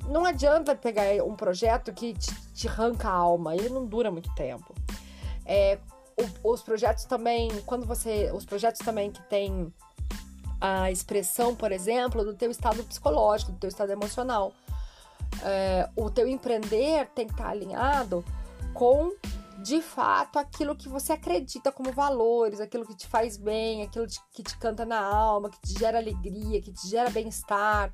Não 0.08 0.26
adianta 0.26 0.76
pegar 0.76 1.04
um 1.24 1.36
projeto 1.36 1.94
que 1.94 2.14
te, 2.14 2.34
te 2.54 2.68
arranca 2.68 3.08
a 3.08 3.14
alma, 3.14 3.56
ele 3.56 3.70
não 3.70 3.86
dura 3.86 4.12
muito 4.12 4.34
tempo. 4.36 4.76
É, 5.46 5.80
os 6.44 6.62
projetos 6.62 7.06
também, 7.06 7.50
quando 7.66 7.86
você. 7.86 8.32
Os 8.34 8.46
projetos 8.46 8.82
também 8.82 9.12
que 9.12 9.22
tem 9.24 9.74
a 10.60 10.92
expressão, 10.92 11.56
por 11.56 11.72
exemplo, 11.72 12.24
do 12.24 12.36
teu 12.36 12.52
estado 12.52 12.84
psicológico, 12.84 13.52
do 13.52 13.58
teu 13.58 13.70
estado 13.70 13.92
emocional. 13.92 14.54
É, 15.44 15.90
o 15.96 16.10
teu 16.10 16.28
empreender 16.28 17.08
tem 17.16 17.26
que 17.26 17.34
estar 17.34 17.50
alinhado 17.50 18.24
com 18.74 19.12
de 19.62 19.82
fato 19.82 20.40
aquilo 20.40 20.76
que 20.76 20.90
você 20.90 21.14
acredita 21.14 21.72
como 21.72 21.92
valores, 21.92 22.60
aquilo 22.60 22.86
que 22.86 22.96
te 22.96 23.08
faz 23.08 23.38
bem, 23.38 23.84
aquilo 23.84 24.08
que 24.32 24.42
te 24.42 24.58
canta 24.58 24.86
na 24.86 25.00
alma, 25.00 25.50
que 25.50 25.62
te 25.62 25.80
gera 25.80 26.00
alegria, 26.00 26.62
que 26.62 26.72
te 26.72 26.88
gera 26.88 27.10
bem-estar. 27.10 27.92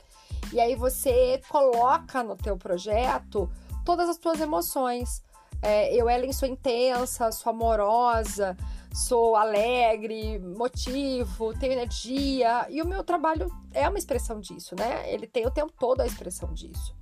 E 0.53 0.59
aí 0.59 0.75
você 0.75 1.41
coloca 1.49 2.23
no 2.23 2.37
teu 2.37 2.57
projeto 2.57 3.49
todas 3.83 4.07
as 4.07 4.17
tuas 4.17 4.39
emoções. 4.39 5.21
É, 5.61 5.93
eu, 5.93 6.09
Ellen, 6.09 6.31
sou 6.31 6.47
intensa, 6.47 7.31
sou 7.31 7.49
amorosa, 7.49 8.55
sou 8.93 9.35
alegre, 9.35 10.39
motivo, 10.39 11.53
tenho 11.57 11.73
energia. 11.73 12.65
E 12.69 12.81
o 12.81 12.87
meu 12.87 13.03
trabalho 13.03 13.51
é 13.73 13.89
uma 13.89 13.97
expressão 13.97 14.39
disso, 14.39 14.73
né? 14.75 15.11
Ele 15.11 15.27
tem 15.27 15.45
o 15.45 15.51
tempo 15.51 15.73
todo 15.77 15.99
a 15.99 16.05
expressão 16.05 16.53
disso 16.53 16.95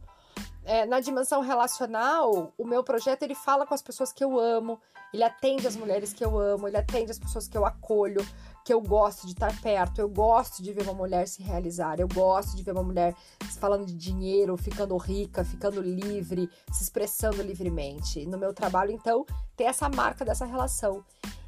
é, 0.66 0.86
na 0.86 1.00
dimensão 1.00 1.42
relacional, 1.42 2.54
o 2.58 2.66
meu 2.66 2.84
projeto 2.84 3.24
ele 3.24 3.36
fala 3.36 3.66
com 3.66 3.74
as 3.74 3.82
pessoas 3.82 4.12
que 4.12 4.24
eu 4.24 4.40
amo, 4.40 4.80
ele 5.14 5.24
atende 5.24 5.68
as 5.68 5.76
mulheres 5.76 6.12
que 6.12 6.26
eu 6.26 6.38
amo, 6.38 6.68
ele 6.68 6.78
atende 6.78 7.12
as 7.12 7.20
pessoas 7.20 7.48
que 7.48 7.58
eu 7.58 7.66
acolho, 7.66 8.26
que 8.66 8.74
eu 8.74 8.82
gosto 8.82 9.28
de 9.28 9.34
estar 9.34 9.62
perto, 9.62 10.02
eu 10.02 10.10
gosto 10.10 10.64
de 10.64 10.74
ver 10.74 10.84
uma 10.84 10.94
mulher 10.94 11.28
se 11.28 11.44
realizar, 11.44 12.00
eu 12.00 12.08
gosto 12.08 12.56
de 12.56 12.64
ver 12.64 12.72
uma 12.72 12.84
mulher 12.84 13.16
falando 13.60 13.86
de 13.86 13.94
dinheiro, 13.94 14.58
ficando 14.58 14.98
rica, 14.98 15.46
ficando 15.46 15.82
livre, 15.82 16.50
se 16.72 16.84
expressando 16.84 17.42
livremente. 17.42 18.26
No 18.26 18.38
meu 18.38 18.54
trabalho, 18.54 18.92
então, 18.92 19.26
tem 19.56 19.68
essa 19.68 19.88
marca 19.88 20.26
dessa 20.26 20.46
relação. 20.46 21.06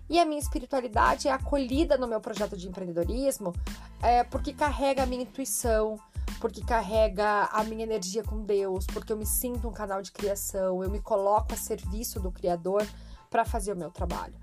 E 0.09 0.19
a 0.19 0.25
minha 0.25 0.39
espiritualidade 0.39 1.27
é 1.27 1.31
acolhida 1.31 1.97
no 1.97 2.07
meu 2.07 2.21
projeto 2.21 2.55
de 2.55 2.67
empreendedorismo 2.67 3.53
é, 4.01 4.23
porque 4.23 4.53
carrega 4.53 5.03
a 5.03 5.05
minha 5.05 5.23
intuição, 5.23 5.99
porque 6.39 6.61
carrega 6.61 7.45
a 7.45 7.63
minha 7.63 7.83
energia 7.83 8.23
com 8.23 8.43
Deus, 8.43 8.85
porque 8.85 9.11
eu 9.11 9.17
me 9.17 9.25
sinto 9.25 9.67
um 9.67 9.71
canal 9.71 10.01
de 10.01 10.11
criação, 10.11 10.83
eu 10.83 10.89
me 10.89 10.99
coloco 10.99 11.53
a 11.53 11.57
serviço 11.57 12.19
do 12.19 12.31
Criador 12.31 12.87
para 13.29 13.45
fazer 13.45 13.73
o 13.73 13.77
meu 13.77 13.91
trabalho. 13.91 14.35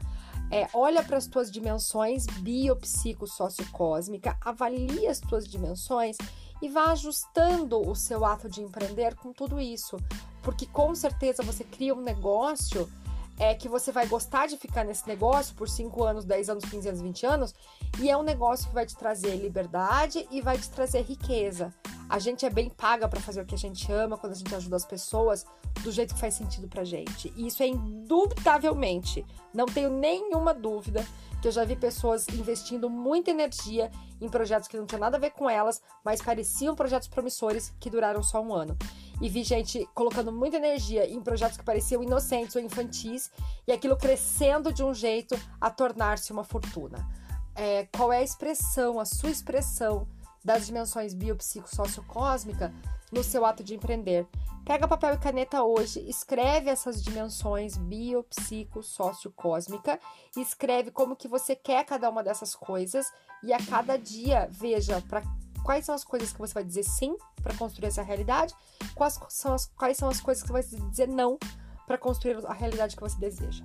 É, 0.51 0.69
olha 0.75 1.03
para 1.03 1.17
as 1.17 1.27
tuas 1.27 1.51
dimensões 1.51 2.27
biopsico 2.27 3.25
cósmica 3.73 4.37
avalia 4.41 5.11
as 5.11 5.19
tuas 5.19 5.49
dimensões 5.49 6.17
e 6.61 6.69
vá 6.69 6.93
ajustando 6.93 7.81
o 7.81 7.95
seu 7.95 8.25
ato 8.25 8.49
de 8.49 8.63
empreender 8.63 9.15
com 9.15 9.33
tudo 9.33 9.61
isso, 9.61 9.97
porque 10.43 10.67
com 10.67 10.95
certeza 10.95 11.43
você 11.43 11.65
cria 11.65 11.95
um 11.95 12.01
negócio 12.01 12.89
é 13.39 13.55
que 13.55 13.69
você 13.69 13.91
vai 13.91 14.07
gostar 14.07 14.47
de 14.47 14.57
ficar 14.57 14.85
nesse 14.85 15.07
negócio 15.09 15.55
por 15.55 15.69
5 15.69 16.05
anos, 16.05 16.25
10 16.25 16.51
anos, 16.51 16.65
15 16.65 16.89
anos, 16.89 17.01
20 17.01 17.27
anos, 17.27 17.55
e 17.99 18.11
é 18.11 18.17
um 18.17 18.23
negócio 18.23 18.69
que 18.69 18.75
vai 18.75 18.87
te 18.87 18.97
trazer 18.97 19.37
liberdade 19.37 20.27
e 20.31 20.41
vai 20.41 20.57
te 20.57 20.71
trazer 20.71 21.03
riqueza. 21.03 21.73
A 22.09 22.19
gente 22.19 22.45
é 22.45 22.51
bem 22.51 22.69
paga 22.69 23.09
para 23.09 23.21
fazer 23.21 23.41
o 23.41 23.47
que 23.47 23.55
a 23.55 23.59
gente 23.59 23.91
ama, 23.91 24.17
quando 24.17 24.33
a 24.33 24.37
gente 24.37 24.55
ajuda 24.55 24.77
as 24.77 24.85
pessoas 24.85 25.45
do 25.83 25.91
jeito 25.91 26.15
que 26.15 26.21
faz 26.21 26.35
sentido 26.35 26.69
pra 26.69 26.85
gente. 26.85 27.33
E 27.37 27.47
isso 27.47 27.63
é 27.63 27.67
indubitavelmente, 27.67 29.25
não 29.53 29.67
tenho 29.67 29.91
nenhuma 29.91 30.55
dúvida 30.55 31.05
que 31.41 31.49
eu 31.49 31.53
já 31.53 31.65
vi 31.65 31.77
pessoas 31.77 32.27
investindo 32.29 32.89
muita 32.89 33.31
energia 33.31 33.91
em 34.21 34.29
projetos 34.29 34.69
que 34.69 34.77
não 34.77 34.87
tinham 34.87 35.01
nada 35.01 35.17
a 35.17 35.21
ver 35.21 35.31
com 35.31 35.51
elas, 35.51 35.83
mas 36.05 36.23
pareciam 36.23 36.75
projetos 36.75 37.09
promissores 37.09 37.73
que 37.81 37.91
duraram 37.91 38.23
só 38.23 38.41
um 38.41 38.55
ano 38.55 38.77
e 39.21 39.29
vi 39.29 39.45
gente 39.45 39.89
colocando 39.95 40.33
muita 40.33 40.57
energia 40.57 41.09
em 41.09 41.21
projetos 41.21 41.57
que 41.57 41.65
pareciam 41.65 42.03
inocentes 42.03 42.57
ou 42.57 42.63
infantis 42.63 43.31
e 43.67 43.73
aquilo 43.73 43.97
crescendo 43.97 44.73
de 44.73 44.83
um 44.83 44.93
jeito 44.93 45.39
a 45.61 45.71
tornar-se 45.71 46.33
uma 46.33 46.45
fortuna. 46.45 47.09
É, 47.55 47.87
qual 47.97 48.13
é 48.13 48.19
a 48.19 48.23
expressão, 48.23 48.99
a 48.99 49.05
sua 49.05 49.31
expressão 49.31 50.09
das 50.45 50.67
dimensões 50.67 51.15
biopsico-sociocósmica 51.15 52.75
no 53.13 53.23
seu 53.23 53.47
ato 53.47 53.63
de 53.63 53.75
empreender? 53.75 54.27
Pega 54.65 54.89
papel 54.89 55.15
e 55.15 55.19
caneta 55.19 55.63
hoje, 55.63 56.01
escreve 56.09 56.71
essas 56.71 57.03
dimensões 57.03 57.77
biopsico-sociocósmica 57.77 60.01
escreve 60.37 60.91
como 60.91 61.15
que 61.15 61.29
você 61.29 61.55
quer 61.55 61.85
cada 61.85 62.09
uma 62.09 62.25
dessas 62.25 62.55
coisas 62.55 63.13
e 63.43 63.53
a 63.53 63.59
cada 63.59 63.99
dia 63.99 64.49
veja 64.51 65.03
para 65.03 65.23
quais 65.65 65.87
são 65.87 65.95
as 65.95 66.05
coisas 66.05 66.33
que 66.33 66.39
você 66.39 66.55
vai 66.55 66.63
dizer 66.63 66.85
sim 66.85 67.17
para 67.43 67.55
construir 67.55 67.89
essa 67.89 68.03
realidade, 68.03 68.55
quais 68.95 69.19
são 69.31 69.55
as, 69.55 69.67
quais 69.77 69.97
são 69.97 70.09
as 70.09 70.21
coisas 70.21 70.43
que 70.43 70.49
você 70.53 70.77
vai 70.77 70.91
dizer 70.91 71.09
não 71.09 71.39
para 71.87 71.99
construir 71.99 72.37
a 72.47 72.53
realidade 72.53 72.95
que 72.95 73.03
você 73.03 73.19
deseja. 73.19 73.65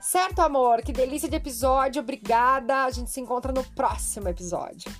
Certo, 0.00 0.40
amor? 0.40 0.82
Que 0.82 0.92
delícia 0.92 1.28
de 1.28 1.36
episódio. 1.36 2.00
Obrigada. 2.00 2.84
A 2.84 2.90
gente 2.90 3.10
se 3.10 3.20
encontra 3.20 3.52
no 3.52 3.64
próximo 3.64 4.28
episódio. 4.28 4.90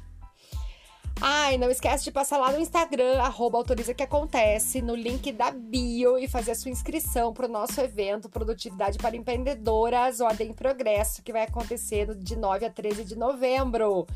Ai, 1.21 1.57
não 1.57 1.71
esquece 1.71 2.05
de 2.05 2.13
passar 2.13 2.37
lá 2.37 2.53
no 2.53 2.61
Instagram, 2.61 3.23
arroba 3.23 3.57
autoriza 3.57 3.95
que 3.95 4.03
acontece, 4.03 4.83
no 4.83 4.95
link 4.95 5.33
da 5.33 5.51
bio 5.51 6.19
e 6.19 6.29
fazer 6.29 6.51
a 6.51 6.55
sua 6.55 6.71
inscrição 6.71 7.33
para 7.33 7.47
o 7.47 7.49
nosso 7.49 7.81
evento 7.81 8.29
Produtividade 8.29 8.99
para 8.99 9.17
Empreendedoras, 9.17 10.21
Ordem 10.21 10.51
em 10.51 10.53
Progresso, 10.53 11.23
que 11.23 11.33
vai 11.33 11.45
acontecer 11.45 12.15
de 12.17 12.37
9 12.37 12.67
a 12.67 12.71
13 12.71 13.03
de 13.03 13.17
novembro. 13.17 14.07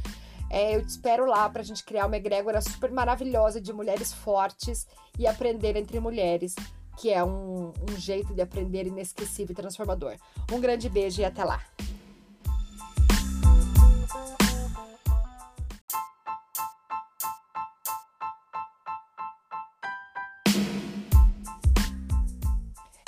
É, 0.51 0.75
eu 0.75 0.85
te 0.85 0.89
espero 0.89 1.27
lá 1.27 1.49
para 1.49 1.63
a 1.63 1.65
gente 1.65 1.85
criar 1.85 2.07
uma 2.07 2.17
egrégora 2.17 2.61
super 2.61 2.91
maravilhosa 2.91 3.61
de 3.61 3.73
mulheres 3.73 4.13
fortes 4.13 4.85
e 5.17 5.25
aprender 5.25 5.77
entre 5.77 6.01
mulheres, 6.01 6.57
que 6.99 7.09
é 7.09 7.23
um, 7.23 7.73
um 7.89 7.97
jeito 7.97 8.35
de 8.35 8.43
aprender 8.43 8.85
inesquecível 8.85 9.53
e 9.53 9.55
transformador. 9.55 10.17
Um 10.53 10.61
grande 10.61 10.89
beijo 10.89 11.21
e 11.21 11.25
até 11.25 11.45
lá! 11.45 11.63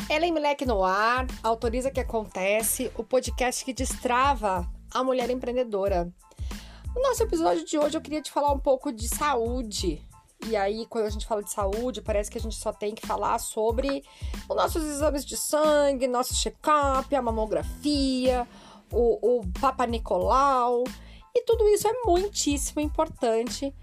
Ellen 0.09 0.33
Milek 0.33 0.65
no 0.65 0.85
ar, 0.85 1.27
autoriza 1.43 1.91
que 1.91 1.99
acontece, 1.99 2.93
o 2.97 3.03
podcast 3.03 3.65
que 3.65 3.73
destrava 3.73 4.71
a 4.93 5.03
mulher 5.03 5.29
empreendedora. 5.31 6.13
No 7.02 7.09
nosso 7.09 7.25
episódio 7.25 7.64
de 7.64 7.76
hoje 7.76 7.97
eu 7.97 8.00
queria 8.00 8.23
te 8.23 8.30
falar 8.30 8.52
um 8.52 8.61
pouco 8.61 8.92
de 8.92 9.09
saúde. 9.09 10.06
E 10.47 10.54
aí, 10.54 10.87
quando 10.87 11.06
a 11.06 11.11
gente 11.11 11.26
fala 11.26 11.42
de 11.42 11.50
saúde, 11.50 12.00
parece 12.00 12.30
que 12.30 12.38
a 12.38 12.40
gente 12.40 12.54
só 12.54 12.73
tem 12.73 12.94
que 12.94 13.04
falar 13.04 13.40
sobre 13.40 14.04
os 14.49 14.54
nossos 14.54 14.85
exames 14.85 15.25
de 15.25 15.37
sangue, 15.37 16.06
nosso 16.06 16.32
check-up, 16.32 17.12
a 17.12 17.21
mamografia, 17.21 18.47
o, 18.92 19.38
o 19.40 19.52
Papa 19.61 19.85
Nicolau. 19.85 20.85
E 21.35 21.42
tudo 21.44 21.66
isso 21.71 21.88
é 21.88 21.92
muitíssimo 22.04 22.80
importante, 22.80 23.75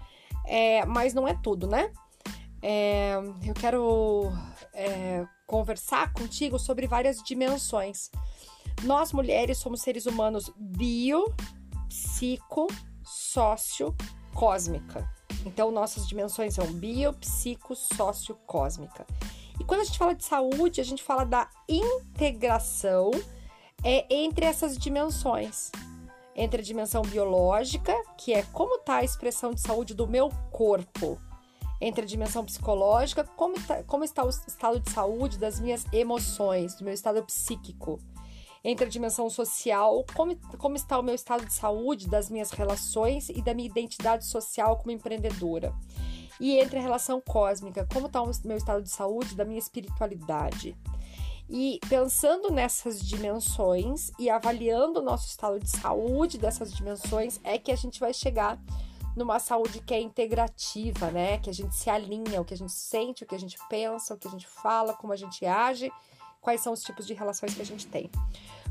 é, 0.46 0.86
mas 0.86 1.12
não 1.12 1.28
é 1.28 1.38
tudo, 1.42 1.66
né? 1.66 1.92
É, 2.62 3.16
eu 3.44 3.52
quero 3.52 4.32
é, 4.72 5.26
conversar 5.46 6.14
contigo 6.14 6.58
sobre 6.58 6.86
várias 6.86 7.22
dimensões. 7.22 8.10
Nós 8.82 9.12
mulheres 9.12 9.58
somos 9.58 9.82
seres 9.82 10.06
humanos 10.06 10.50
bio, 10.56 11.30
psico, 11.86 12.66
sócio-cósmica. 13.10 15.10
Então, 15.44 15.70
nossas 15.70 16.06
dimensões 16.06 16.54
são 16.54 16.66
bio, 16.72 17.12
psico, 17.14 17.74
sócio, 17.74 18.36
cósmica. 18.46 19.06
E 19.58 19.64
quando 19.64 19.80
a 19.80 19.84
gente 19.84 19.98
fala 19.98 20.14
de 20.14 20.24
saúde, 20.24 20.80
a 20.80 20.84
gente 20.84 21.02
fala 21.02 21.24
da 21.24 21.48
integração 21.68 23.10
é, 23.82 24.06
entre 24.14 24.46
essas 24.46 24.78
dimensões. 24.78 25.72
Entre 26.36 26.60
a 26.60 26.64
dimensão 26.64 27.02
biológica, 27.02 27.94
que 28.16 28.32
é 28.32 28.42
como 28.52 28.76
está 28.76 28.96
a 28.96 29.04
expressão 29.04 29.52
de 29.52 29.60
saúde 29.60 29.94
do 29.94 30.06
meu 30.06 30.30
corpo. 30.50 31.18
entre 31.80 32.02
a 32.02 32.06
dimensão 32.06 32.44
psicológica, 32.44 33.24
como, 33.24 33.58
tá, 33.66 33.82
como 33.84 34.04
está 34.04 34.24
o 34.24 34.28
estado 34.28 34.78
de 34.78 34.90
saúde 34.90 35.38
das 35.38 35.58
minhas 35.58 35.84
emoções, 35.92 36.74
do 36.74 36.84
meu 36.84 36.92
estado 36.92 37.22
psíquico. 37.24 37.98
Entre 38.62 38.84
a 38.84 38.88
dimensão 38.88 39.30
social, 39.30 40.04
como, 40.14 40.36
como 40.58 40.76
está 40.76 40.98
o 40.98 41.02
meu 41.02 41.14
estado 41.14 41.46
de 41.46 41.52
saúde 41.52 42.08
das 42.08 42.28
minhas 42.28 42.50
relações 42.50 43.28
e 43.28 43.40
da 43.40 43.54
minha 43.54 43.68
identidade 43.68 44.26
social 44.26 44.76
como 44.76 44.90
empreendedora. 44.90 45.72
E 46.38 46.58
entre 46.58 46.78
a 46.78 46.82
relação 46.82 47.20
cósmica, 47.20 47.86
como 47.92 48.06
está 48.06 48.22
o 48.22 48.30
meu 48.44 48.56
estado 48.56 48.82
de 48.82 48.90
saúde 48.90 49.34
da 49.34 49.44
minha 49.44 49.58
espiritualidade. 49.58 50.76
E 51.48 51.80
pensando 51.88 52.50
nessas 52.52 53.00
dimensões 53.00 54.12
e 54.18 54.30
avaliando 54.30 55.00
o 55.00 55.02
nosso 55.02 55.26
estado 55.26 55.58
de 55.58 55.68
saúde 55.68 56.38
dessas 56.38 56.72
dimensões, 56.72 57.40
é 57.42 57.58
que 57.58 57.72
a 57.72 57.76
gente 57.76 57.98
vai 57.98 58.14
chegar 58.14 58.56
numa 59.16 59.40
saúde 59.40 59.80
que 59.80 59.92
é 59.92 60.00
integrativa, 60.00 61.10
né? 61.10 61.38
Que 61.38 61.50
a 61.50 61.52
gente 61.52 61.74
se 61.74 61.90
alinha, 61.90 62.40
o 62.40 62.44
que 62.44 62.54
a 62.54 62.56
gente 62.56 62.72
sente, 62.72 63.24
o 63.24 63.26
que 63.26 63.34
a 63.34 63.38
gente 63.38 63.58
pensa, 63.68 64.14
o 64.14 64.16
que 64.16 64.28
a 64.28 64.30
gente 64.30 64.46
fala, 64.46 64.94
como 64.94 65.12
a 65.12 65.16
gente 65.16 65.44
age, 65.44 65.90
quais 66.40 66.60
são 66.60 66.72
os 66.72 66.82
tipos 66.82 67.06
de 67.06 67.14
relações 67.14 67.54
que 67.54 67.62
a 67.62 67.66
gente 67.66 67.86
tem. 67.86 68.10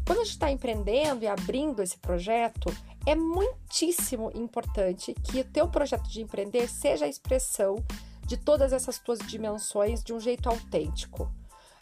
Quando 0.05 0.19
a 0.19 0.23
gente 0.23 0.33
está 0.33 0.51
empreendendo 0.51 1.23
e 1.23 1.27
abrindo 1.27 1.81
esse 1.81 1.97
projeto, 1.97 2.75
é 3.05 3.15
muitíssimo 3.15 4.31
importante 4.33 5.13
que 5.13 5.41
o 5.41 5.45
teu 5.45 5.67
projeto 5.67 6.09
de 6.09 6.21
empreender 6.21 6.67
seja 6.67 7.05
a 7.05 7.07
expressão 7.07 7.75
de 8.25 8.37
todas 8.37 8.73
essas 8.73 8.99
tuas 8.99 9.19
dimensões 9.19 10.03
de 10.03 10.13
um 10.13 10.19
jeito 10.19 10.49
autêntico. 10.49 11.31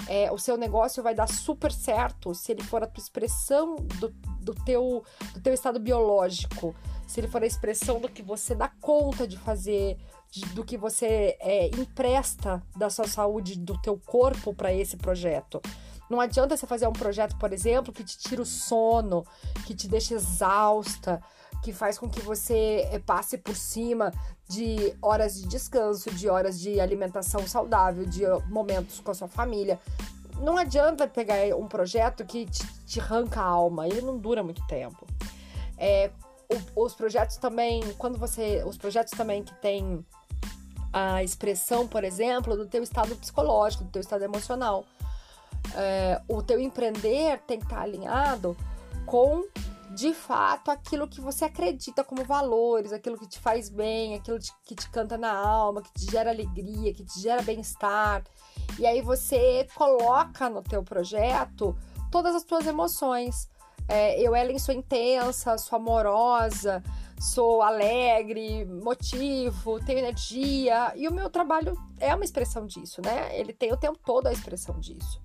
É, 0.07 0.31
o 0.31 0.37
seu 0.37 0.57
negócio 0.57 1.01
vai 1.01 1.15
dar 1.15 1.27
super 1.27 1.71
certo 1.71 2.33
se 2.33 2.51
ele 2.51 2.63
for 2.63 2.83
a 2.83 2.87
tua 2.87 3.01
expressão 3.01 3.75
do, 3.99 4.09
do, 4.39 4.53
teu, 4.63 5.03
do 5.33 5.41
teu 5.41 5.53
estado 5.53 5.79
biológico, 5.79 6.75
se 7.07 7.19
ele 7.19 7.27
for 7.27 7.41
a 7.41 7.47
expressão 7.47 7.99
do 7.99 8.07
que 8.07 8.21
você 8.21 8.53
dá 8.53 8.69
conta 8.79 9.27
de 9.27 9.37
fazer, 9.37 9.97
de, 10.29 10.41
do 10.53 10.63
que 10.63 10.77
você 10.77 11.37
é, 11.39 11.67
empresta 11.67 12.61
da 12.75 12.89
sua 12.89 13.07
saúde, 13.07 13.57
do 13.57 13.79
teu 13.81 13.97
corpo 13.97 14.53
para 14.53 14.73
esse 14.73 14.95
projeto. 14.97 15.61
Não 16.09 16.21
adianta 16.21 16.55
você 16.55 16.65
fazer 16.65 16.87
um 16.87 16.93
projeto, 16.93 17.37
por 17.37 17.51
exemplo, 17.51 17.91
que 17.91 18.03
te 18.03 18.17
tira 18.17 18.41
o 18.41 18.45
sono, 18.45 19.25
que 19.65 19.75
te 19.75 19.89
deixa 19.89 20.13
exausta, 20.13 21.21
que 21.61 21.73
faz 21.73 21.97
com 21.97 22.09
que 22.09 22.21
você 22.21 22.87
é, 22.91 22.99
passe 22.99 23.37
por 23.37 23.55
cima 23.55 24.13
de 24.47 24.93
horas 25.01 25.35
de 25.35 25.47
descanso, 25.47 26.09
de 26.11 26.29
horas 26.29 26.59
de 26.59 26.79
alimentação 26.79 27.45
saudável, 27.47 28.05
de 28.05 28.23
momentos 28.49 28.99
com 28.99 29.11
a 29.11 29.13
sua 29.13 29.27
família. 29.27 29.79
Não 30.39 30.57
adianta 30.57 31.07
pegar 31.07 31.35
um 31.55 31.67
projeto 31.67 32.23
que 32.25 32.45
te, 32.45 32.65
te 32.85 32.99
arranca 32.99 33.41
a 33.41 33.45
alma, 33.45 33.87
ele 33.87 34.01
não 34.01 34.17
dura 34.17 34.43
muito 34.43 34.65
tempo. 34.67 35.05
É, 35.77 36.11
o, 36.75 36.83
os 36.83 36.93
projetos 36.93 37.37
também, 37.37 37.81
quando 37.97 38.17
você. 38.17 38.63
Os 38.65 38.77
projetos 38.77 39.13
também 39.13 39.43
que 39.43 39.53
tem 39.55 40.05
a 40.93 41.23
expressão, 41.23 41.87
por 41.87 42.03
exemplo, 42.03 42.55
do 42.55 42.65
teu 42.65 42.81
estado 42.81 43.15
psicológico, 43.15 43.83
do 43.83 43.91
teu 43.91 43.99
estado 43.99 44.23
emocional. 44.23 44.85
É, 45.75 46.21
o 46.27 46.41
teu 46.41 46.59
empreender 46.59 47.39
tem 47.45 47.59
que 47.59 47.65
estar 47.65 47.81
alinhado 47.81 48.55
com 49.05 49.43
de 49.97 50.13
fato 50.13 50.69
aquilo 50.69 51.07
que 51.07 51.19
você 51.19 51.45
acredita 51.45 52.03
como 52.03 52.23
valores, 52.23 52.93
aquilo 52.93 53.17
que 53.17 53.27
te 53.27 53.39
faz 53.39 53.67
bem, 53.67 54.13
aquilo 54.13 54.37
que 54.63 54.75
te 54.75 54.87
canta 54.91 55.17
na 55.17 55.33
alma, 55.35 55.81
que 55.81 55.91
te 55.91 56.11
gera 56.11 56.29
alegria, 56.29 56.93
que 56.93 57.03
te 57.03 57.19
gera 57.19 57.41
bem-estar. 57.41 58.23
E 58.77 58.85
aí 58.85 59.01
você 59.01 59.67
coloca 59.73 60.51
no 60.51 60.61
teu 60.61 60.83
projeto 60.83 61.75
todas 62.11 62.35
as 62.35 62.43
tuas 62.43 62.67
emoções. 62.67 63.49
É, 63.87 64.21
eu, 64.21 64.35
Ellen, 64.35 64.59
sou 64.59 64.75
intensa, 64.75 65.57
sou 65.57 65.77
amorosa, 65.77 66.83
sou 67.19 67.63
alegre, 67.63 68.65
motivo, 68.65 69.83
tenho 69.83 69.97
energia. 69.97 70.93
E 70.95 71.07
o 71.07 71.11
meu 71.11 71.27
trabalho 71.27 71.75
é 71.99 72.13
uma 72.13 72.23
expressão 72.23 72.67
disso, 72.67 73.01
né? 73.01 73.35
Ele 73.35 73.51
tem 73.51 73.73
o 73.73 73.77
tempo 73.77 73.97
todo 74.05 74.27
a 74.27 74.31
expressão 74.31 74.79
disso 74.79 75.19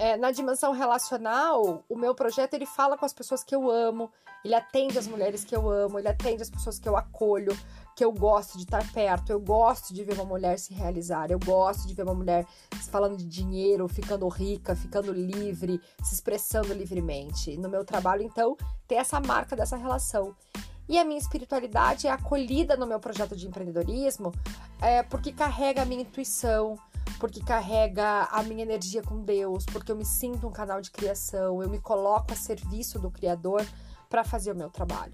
é, 0.00 0.16
na 0.16 0.30
dimensão 0.30 0.72
relacional, 0.72 1.84
o 1.86 1.94
meu 1.94 2.14
projeto 2.14 2.54
ele 2.54 2.64
fala 2.64 2.96
com 2.96 3.04
as 3.04 3.12
pessoas 3.12 3.44
que 3.44 3.54
eu 3.54 3.70
amo, 3.70 4.10
ele 4.42 4.54
atende 4.54 4.98
as 4.98 5.06
mulheres 5.06 5.44
que 5.44 5.54
eu 5.54 5.68
amo, 5.68 5.98
ele 5.98 6.08
atende 6.08 6.40
as 6.40 6.48
pessoas 6.48 6.78
que 6.78 6.88
eu 6.88 6.96
acolho, 6.96 7.54
que 7.94 8.02
eu 8.02 8.10
gosto 8.10 8.56
de 8.56 8.64
estar 8.64 8.82
perto, 8.94 9.30
eu 9.30 9.38
gosto 9.38 9.92
de 9.92 10.02
ver 10.02 10.14
uma 10.14 10.24
mulher 10.24 10.58
se 10.58 10.72
realizar, 10.72 11.30
eu 11.30 11.38
gosto 11.38 11.86
de 11.86 11.92
ver 11.92 12.04
uma 12.04 12.14
mulher 12.14 12.46
falando 12.90 13.18
de 13.18 13.26
dinheiro, 13.26 13.86
ficando 13.88 14.26
rica, 14.26 14.74
ficando 14.74 15.12
livre, 15.12 15.78
se 16.02 16.14
expressando 16.14 16.72
livremente. 16.72 17.58
No 17.58 17.68
meu 17.68 17.84
trabalho, 17.84 18.22
então, 18.22 18.56
tem 18.88 18.96
essa 18.96 19.20
marca 19.20 19.54
dessa 19.54 19.76
relação. 19.76 20.34
E 20.88 20.98
a 20.98 21.04
minha 21.04 21.20
espiritualidade 21.20 22.06
é 22.06 22.10
acolhida 22.10 22.74
no 22.74 22.86
meu 22.86 22.98
projeto 22.98 23.36
de 23.36 23.46
empreendedorismo 23.46 24.32
é, 24.80 25.02
porque 25.02 25.30
carrega 25.30 25.82
a 25.82 25.84
minha 25.84 26.02
intuição, 26.02 26.78
porque 27.20 27.40
carrega 27.40 28.22
a 28.32 28.42
minha 28.42 28.62
energia 28.62 29.02
com 29.02 29.22
Deus, 29.22 29.66
porque 29.66 29.92
eu 29.92 29.96
me 29.96 30.06
sinto 30.06 30.48
um 30.48 30.50
canal 30.50 30.80
de 30.80 30.90
criação, 30.90 31.62
eu 31.62 31.68
me 31.68 31.78
coloco 31.78 32.32
a 32.32 32.36
serviço 32.36 32.98
do 32.98 33.10
Criador 33.10 33.64
para 34.08 34.24
fazer 34.24 34.52
o 34.52 34.56
meu 34.56 34.70
trabalho. 34.70 35.12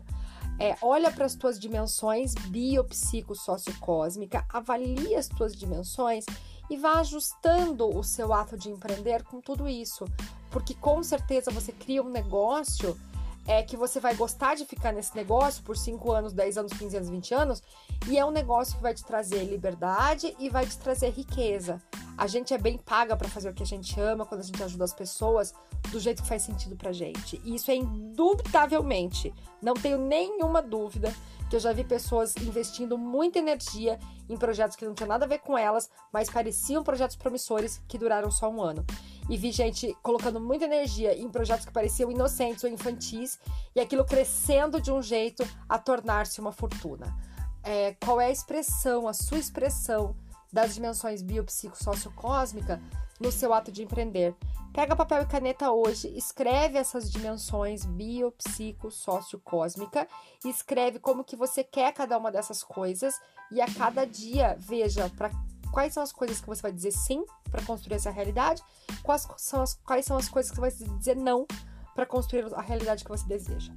É, 0.58 0.76
olha 0.80 1.10
para 1.10 1.26
as 1.26 1.34
tuas 1.34 1.58
dimensões 1.58 2.32
biopsico 2.48 3.34
sociocósmica, 3.34 4.46
avalie 4.48 5.16
as 5.16 5.26
tuas 5.26 5.54
dimensões 5.54 6.24
e 6.70 6.76
vá 6.76 7.00
ajustando 7.00 7.86
o 7.86 8.02
seu 8.02 8.32
ato 8.32 8.56
de 8.56 8.70
empreender 8.70 9.24
com 9.24 9.40
tudo 9.40 9.68
isso, 9.68 10.04
porque 10.50 10.74
com 10.74 11.02
certeza 11.02 11.50
você 11.50 11.72
cria 11.72 12.02
um 12.02 12.08
negócio 12.08 12.96
é 13.46 13.62
que 13.62 13.76
você 13.76 14.00
vai 14.00 14.14
gostar 14.14 14.54
de 14.54 14.64
ficar 14.64 14.92
nesse 14.92 15.14
negócio 15.14 15.62
por 15.62 15.76
5 15.76 16.12
anos, 16.12 16.32
10 16.32 16.58
anos, 16.58 16.72
15 16.72 16.96
anos, 16.96 17.10
20 17.10 17.34
anos, 17.34 17.62
e 18.08 18.18
é 18.18 18.24
um 18.24 18.30
negócio 18.30 18.76
que 18.76 18.82
vai 18.82 18.94
te 18.94 19.04
trazer 19.04 19.44
liberdade 19.44 20.34
e 20.38 20.48
vai 20.48 20.66
te 20.66 20.78
trazer 20.78 21.10
riqueza. 21.10 21.80
A 22.16 22.26
gente 22.26 22.54
é 22.54 22.58
bem 22.58 22.78
paga 22.78 23.16
para 23.16 23.28
fazer 23.28 23.50
o 23.50 23.54
que 23.54 23.62
a 23.62 23.66
gente 23.66 23.98
ama, 24.00 24.24
quando 24.24 24.40
a 24.40 24.44
gente 24.44 24.62
ajuda 24.62 24.84
as 24.84 24.94
pessoas 24.94 25.52
do 25.90 26.00
jeito 26.00 26.22
que 26.22 26.28
faz 26.28 26.42
sentido 26.42 26.76
pra 26.76 26.92
gente. 26.92 27.40
E 27.44 27.54
isso 27.54 27.70
é 27.70 27.74
indubitavelmente, 27.74 29.34
não 29.62 29.74
tenho 29.74 29.98
nenhuma 29.98 30.62
dúvida 30.62 31.14
que 31.48 31.56
eu 31.56 31.60
já 31.60 31.72
vi 31.72 31.84
pessoas 31.84 32.34
investindo 32.38 32.98
muita 32.98 33.38
energia 33.38 33.98
em 34.28 34.36
projetos 34.36 34.76
que 34.76 34.84
não 34.84 34.94
tinham 34.94 35.08
nada 35.08 35.24
a 35.24 35.28
ver 35.28 35.38
com 35.38 35.56
elas, 35.56 35.88
mas 36.12 36.28
pareciam 36.28 36.82
projetos 36.82 37.16
promissores 37.16 37.80
que 37.86 37.98
duraram 37.98 38.30
só 38.30 38.50
um 38.50 38.60
ano 38.60 38.84
e 39.28 39.36
vi 39.36 39.50
gente 39.50 39.96
colocando 40.02 40.40
muita 40.40 40.64
energia 40.64 41.16
em 41.16 41.28
projetos 41.28 41.66
que 41.66 41.72
pareciam 41.72 42.10
inocentes 42.10 42.64
ou 42.64 42.70
infantis 42.70 43.38
e 43.74 43.80
aquilo 43.80 44.04
crescendo 44.04 44.80
de 44.80 44.90
um 44.90 45.02
jeito 45.02 45.46
a 45.68 45.78
tornar-se 45.78 46.40
uma 46.40 46.52
fortuna. 46.52 47.16
É, 47.62 47.96
qual 48.04 48.20
é 48.20 48.26
a 48.26 48.30
expressão, 48.30 49.08
a 49.08 49.12
sua 49.12 49.38
expressão 49.38 50.14
das 50.52 50.74
dimensões 50.74 51.22
biopsico-sociocósmica 51.22 52.82
no 53.20 53.32
seu 53.32 53.54
ato 53.54 53.72
de 53.72 53.82
empreender? 53.82 54.34
Pega 54.72 54.94
papel 54.94 55.22
e 55.22 55.26
caneta 55.26 55.70
hoje, 55.70 56.08
escreve 56.16 56.76
essas 56.76 57.10
dimensões 57.10 57.86
biopsico-sociocósmica 57.86 60.06
e 60.44 60.50
escreve 60.50 60.98
como 60.98 61.24
que 61.24 61.34
você 61.34 61.64
quer 61.64 61.94
cada 61.94 62.18
uma 62.18 62.30
dessas 62.30 62.62
coisas 62.62 63.18
e 63.50 63.58
a 63.60 63.66
cada 63.72 64.04
dia 64.04 64.54
veja 64.58 65.10
para 65.16 65.30
quais 65.72 65.94
são 65.94 66.02
as 66.02 66.12
coisas 66.12 66.40
que 66.40 66.46
você 66.46 66.62
vai 66.62 66.72
dizer 66.72 66.90
sim 66.90 67.24
para 67.50 67.64
construir 67.64 67.96
essa 67.96 68.10
realidade, 68.10 68.62
quais 69.02 69.26
são 69.38 69.62
as, 69.62 69.74
quais 69.74 70.04
são 70.04 70.16
as 70.16 70.28
coisas 70.28 70.50
que 70.50 70.60
você 70.60 70.84
vai 70.84 70.98
dizer 70.98 71.16
não 71.16 71.46
para 71.94 72.04
construir 72.04 72.44
a 72.54 72.60
realidade 72.60 73.02
que 73.02 73.10
você 73.10 73.26
deseja. 73.26 73.72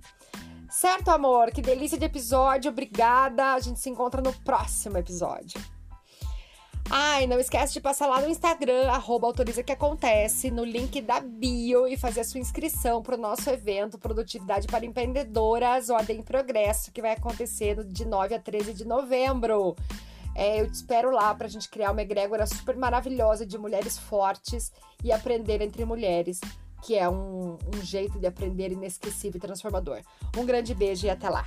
Certo, 0.69 1.09
amor? 1.09 1.51
Que 1.51 1.61
delícia 1.61 1.97
de 1.97 2.05
episódio. 2.05 2.69
Obrigada. 2.69 3.53
A 3.53 3.59
gente 3.59 3.79
se 3.79 3.89
encontra 3.89 4.21
no 4.21 4.33
próximo 4.41 4.97
episódio. 4.97 5.59
Ai, 6.91 7.27
não 7.27 7.39
esquece 7.39 7.73
de 7.73 7.79
passar 7.79 8.07
lá 8.07 8.19
no 8.19 8.27
Instagram, 8.27 8.89
arroba 8.89 9.27
autoriza 9.27 9.61
que 9.61 9.71
acontece, 9.71 10.49
no 10.49 10.65
link 10.65 10.99
da 11.01 11.19
bio 11.19 11.87
e 11.87 11.95
fazer 11.95 12.21
a 12.21 12.23
sua 12.23 12.39
inscrição 12.39 13.03
para 13.03 13.13
o 13.13 13.17
nosso 13.17 13.47
evento 13.47 13.99
Produtividade 13.99 14.65
para 14.65 14.83
Empreendedoras, 14.83 15.91
Ordem 15.91 16.17
em 16.17 16.23
Progresso, 16.23 16.91
que 16.91 16.99
vai 16.99 17.11
acontecer 17.11 17.83
de 17.83 18.05
9 18.05 18.33
a 18.33 18.39
13 18.39 18.73
de 18.73 18.85
novembro. 18.85 19.75
É, 20.33 20.61
eu 20.61 20.65
te 20.65 20.73
espero 20.73 21.11
lá 21.11 21.35
para 21.35 21.45
a 21.45 21.49
gente 21.49 21.69
criar 21.69 21.91
uma 21.91 22.01
egrégora 22.01 22.47
super 22.47 22.75
maravilhosa 22.75 23.45
de 23.45 23.57
mulheres 23.59 23.95
fortes 23.95 24.71
e 25.03 25.11
aprender 25.11 25.61
entre 25.61 25.85
mulheres, 25.85 26.41
que 26.81 26.95
é 26.95 27.07
um, 27.07 27.59
um 27.71 27.83
jeito 27.83 28.17
de 28.17 28.25
aprender 28.25 28.71
inesquecível 28.71 29.37
e 29.37 29.41
transformador. 29.41 30.01
Um 30.35 30.43
grande 30.43 30.73
beijo 30.73 31.05
e 31.05 31.09
até 31.11 31.29
lá! 31.29 31.45